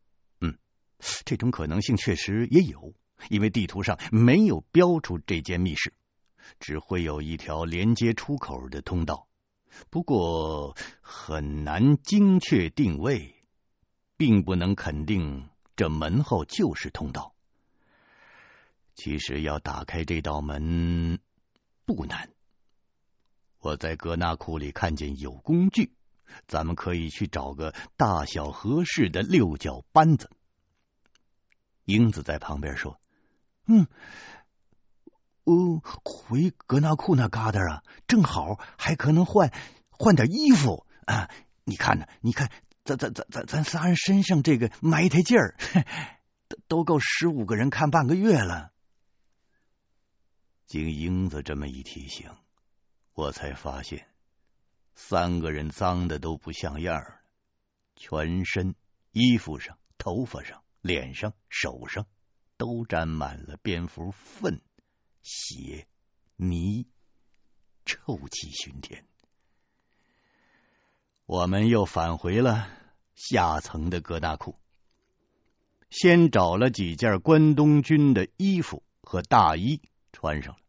[1.25, 2.93] 这种可能性确实也有，
[3.29, 5.93] 因为地图上没有标出这间密室，
[6.59, 9.27] 只会有一条连接出口的通道。
[9.89, 13.35] 不过很难精确定位，
[14.17, 17.33] 并不能肯定这门后就是通道。”
[18.93, 21.17] 其实要打开这道门
[21.85, 22.29] 不难，
[23.59, 25.93] 我在格纳库里看见有工具，
[26.47, 30.29] 咱们可以去找个大小合适的六角扳子。
[31.85, 32.99] 英子在旁边说
[33.67, 33.87] ：“嗯，
[35.43, 39.51] 哦，回格纳库那旮瘩啊，正好还可能换
[39.89, 41.29] 换点衣服啊！
[41.63, 42.07] 你看呢？
[42.21, 42.51] 你看，
[42.83, 45.55] 咱咱咱咱咱仨人身上这个埋汰劲儿，
[46.67, 48.71] 都够十五个人看半个月了。”
[50.65, 52.31] 经英子这么一提醒，
[53.13, 54.07] 我才发现
[54.95, 57.21] 三个人脏的都不像样了，
[57.95, 58.75] 全身、
[59.11, 62.05] 衣服上、头发上、脸上、手上
[62.57, 64.61] 都沾满了蝙蝠粪、
[65.23, 65.87] 血、
[66.35, 66.87] 泥，
[67.85, 69.05] 臭气熏天。
[71.25, 72.67] 我们又返回了
[73.15, 74.59] 下层的各大库，
[75.89, 80.59] 先找了几件关东军的衣服和大衣穿上了，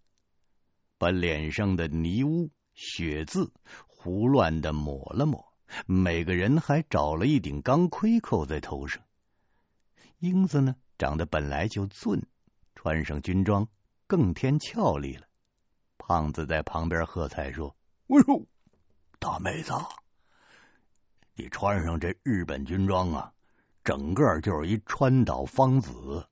[0.98, 3.52] 把脸上的泥污、血渍
[3.86, 5.52] 胡乱的抹了抹。
[5.86, 9.02] 每个人还找了一顶钢盔扣在头上。
[10.22, 12.24] 英子呢，长得本来就俊，
[12.76, 13.66] 穿上军装
[14.06, 15.26] 更添俏丽了。
[15.98, 17.74] 胖子在旁边喝彩说
[18.06, 18.46] ：“哎呦，
[19.18, 19.72] 大妹子，
[21.34, 23.32] 你穿上这日本军装啊，
[23.82, 26.28] 整个就是一川岛芳子。”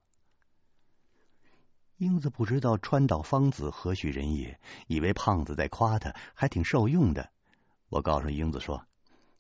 [1.99, 7.33] 英子不知道川岛芳子何许人也，以为胖子在夸他，还挺受用的。
[7.89, 8.87] 我告诉英子说。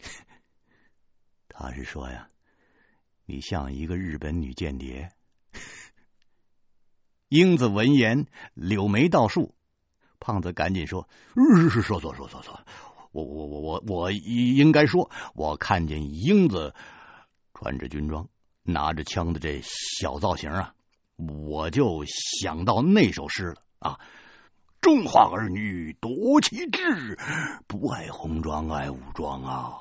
[1.47, 2.29] 他是说呀，
[3.31, 5.13] 你像一个日本女间谍。
[7.31, 9.55] 英子闻言柳眉倒竖，
[10.19, 11.09] 胖子赶紧说
[11.71, 12.61] ：“是说说说说说，
[13.13, 16.75] 我我我我我应该说，我看见英子
[17.55, 18.29] 穿着军装，
[18.65, 20.75] 拿着枪的这小造型啊，
[21.17, 24.01] 我就想到那首诗了啊。”
[24.83, 27.17] 中华儿女多奇志，
[27.69, 29.77] 不爱红装爱武装啊！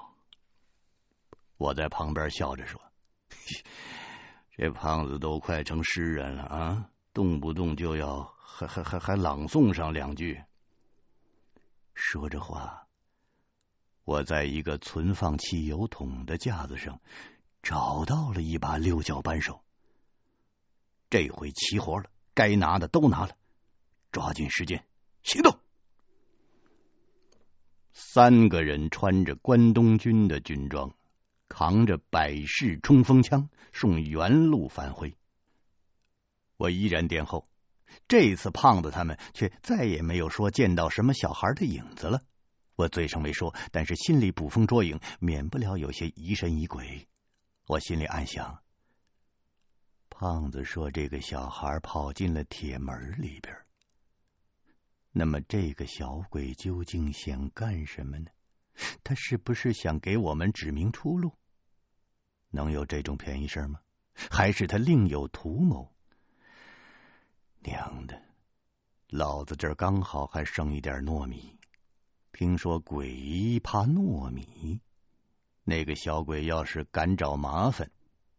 [1.58, 2.82] 我在旁边笑着说
[4.56, 10.42] ：“这胖子都快成诗人了啊，动不动就要还还还还朗诵上两句。”
[11.94, 12.88] 说着话，
[14.04, 17.02] 我在一个存放汽油桶的架子上
[17.62, 19.64] 找到了一把六角扳手。
[21.10, 23.36] 这回齐活了，该拿的都拿了，
[24.12, 24.86] 抓紧时间。
[25.24, 25.60] 行动！
[27.92, 30.94] 三个人穿着关东军的军装，
[31.50, 35.18] 扛着百式冲锋枪，送原路返回。
[36.56, 37.50] 我依然殿后。
[38.08, 42.22] 这次胖子他们却再也没有说见到什么小孩的影子了。
[42.76, 47.08] 我嘴上没说，但是心里捕风捉影，免不了有些疑神疑鬼。
[47.66, 48.62] 我心里暗想：
[50.12, 53.58] 胖子说这个小孩跑进了铁门里边。
[55.12, 58.28] 那么这个小鬼究竟想干什么呢？
[59.04, 61.34] 他是不是想给我们指明出路？
[62.50, 63.80] 能有这种便宜事吗？
[64.30, 65.92] 还是他另有图谋？
[67.62, 68.22] 娘的，
[69.10, 71.58] 老子这儿刚好还剩一点糯米。
[72.32, 74.82] 听说鬼怕糯米，
[75.64, 77.92] 那个小鬼要是敢找麻烦，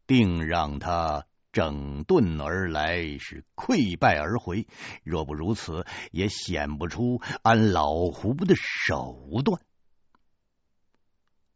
[0.06, 1.26] 定让他。
[1.52, 4.68] 整顿而来，是溃败而回。
[5.02, 9.60] 若不如此，也显不出俺老胡的手段。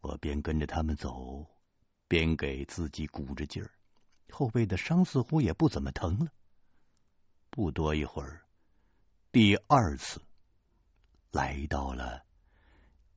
[0.00, 1.46] 我便跟着他们走，
[2.08, 3.70] 边给自己鼓着劲儿，
[4.30, 6.32] 后背的伤似乎也不怎么疼了。
[7.50, 8.42] 不多一会儿，
[9.30, 10.20] 第二次
[11.30, 12.22] 来到了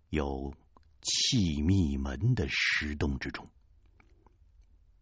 [0.10, 0.54] 有
[1.02, 3.48] 气密门的石洞之中。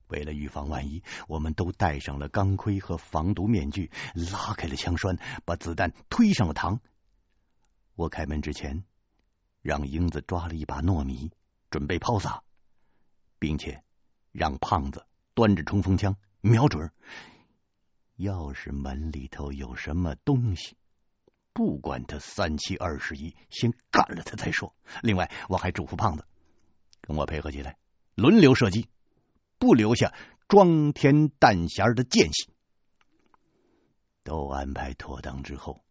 [0.07, 6.79] 为了预防万一，我们都戴上了钢盔和防毒面具，拉开了枪栓，把子弹推上了膛。
[7.95, 8.83] 我开门之前，
[9.61, 11.31] 让英子抓了一把糯米，
[11.71, 12.43] 准备抛洒，
[13.39, 13.83] 并且
[14.31, 16.91] 让胖子端着冲锋枪瞄准。
[18.15, 20.77] 要是门里头有什么东西，
[21.53, 24.75] 不管他三七二十一，先干了他再说。
[25.01, 26.25] 另外，我还嘱咐胖子
[27.01, 27.77] 跟我配合起来，
[28.15, 28.87] 轮流射击。
[29.57, 30.13] 不留下
[30.49, 32.49] 装填弹匣的间隙。
[34.21, 35.81] 都安排妥当之后，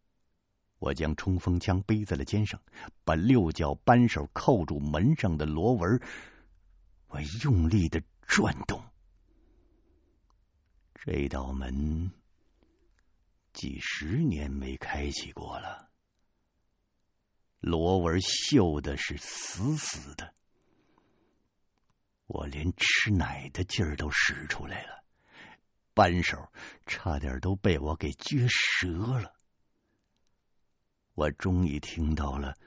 [0.77, 2.61] 我将冲锋枪背在了肩上，
[3.03, 5.99] 把六角扳手扣住门上的螺纹，
[7.15, 8.83] 我用力的转动。
[10.95, 12.11] 这道门
[13.53, 15.89] 几十年没开启过了，
[17.61, 20.33] 螺纹锈的是死死的。
[22.27, 25.01] 我连吃奶的劲儿都使出来了，
[25.93, 26.51] 扳手
[26.85, 28.49] 差点都被我给撅
[28.81, 29.33] 折了。
[31.13, 32.57] 我终于听到了，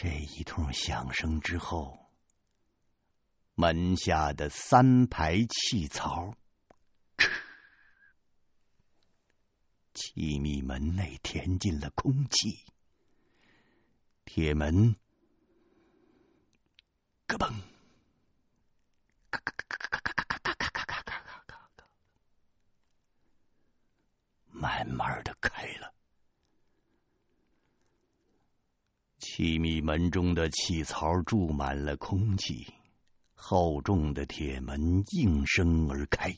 [0.00, 1.98] 这一通响声之后，
[3.56, 6.36] 门下的三排气槽。
[9.94, 12.64] 气密门内填进了空气，
[14.24, 14.94] 铁门
[17.26, 17.60] 咯嘣，
[19.32, 21.84] 咔咔咔咔咔咔咔咔咔咔咔咔咔，
[24.52, 25.92] 慢慢的开了。
[29.38, 32.74] 气密门中的气槽注满了空气，
[33.36, 36.36] 厚重的铁门应声而开，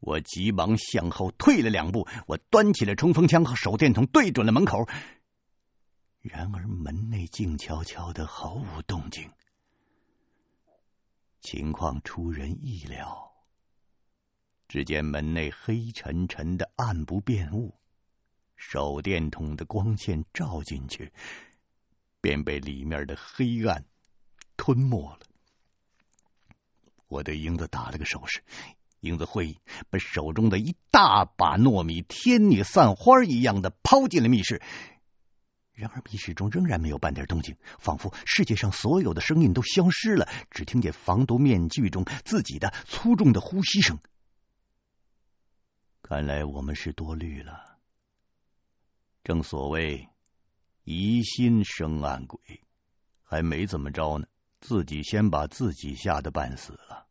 [0.00, 4.88] 我急忙向后退了两步，我端起了冲锋枪和手电筒，对准了门口。
[6.22, 9.30] 然而门内静悄悄的，毫无动静。
[11.40, 13.30] 情况出人意料，
[14.66, 17.76] 只见门内黑沉沉的，暗不辨物。
[18.56, 21.12] 手电筒的光线照进去，
[22.22, 23.84] 便被里面的黑暗
[24.56, 25.18] 吞没了。
[27.08, 28.42] 我对英子打了个手势，
[29.00, 29.58] 英子会意，
[29.90, 34.62] 把手中的一大把糯米天女散花一样的抛进了密室。
[35.74, 43.98] 然而密室中仍然没有半点动静，仿佛世界上所有的声音都消失了，只听见防毒面具中自己的粗重的呼吸声。
[46.02, 47.78] 看来我们是多虑了。
[49.24, 50.08] 正所谓
[50.84, 52.40] 疑心生暗鬼，
[53.22, 54.26] 还没怎么着呢，
[54.60, 57.06] 自己先把自己吓得半死了。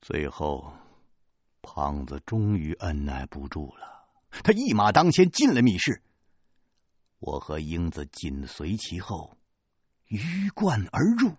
[0.00, 0.72] 最后，
[1.62, 4.08] 胖子终于按捺不住了，
[4.42, 6.02] 他一马当先进了密室，
[7.18, 9.36] 我和英子紧随其后，
[10.06, 11.36] 鱼贯而入。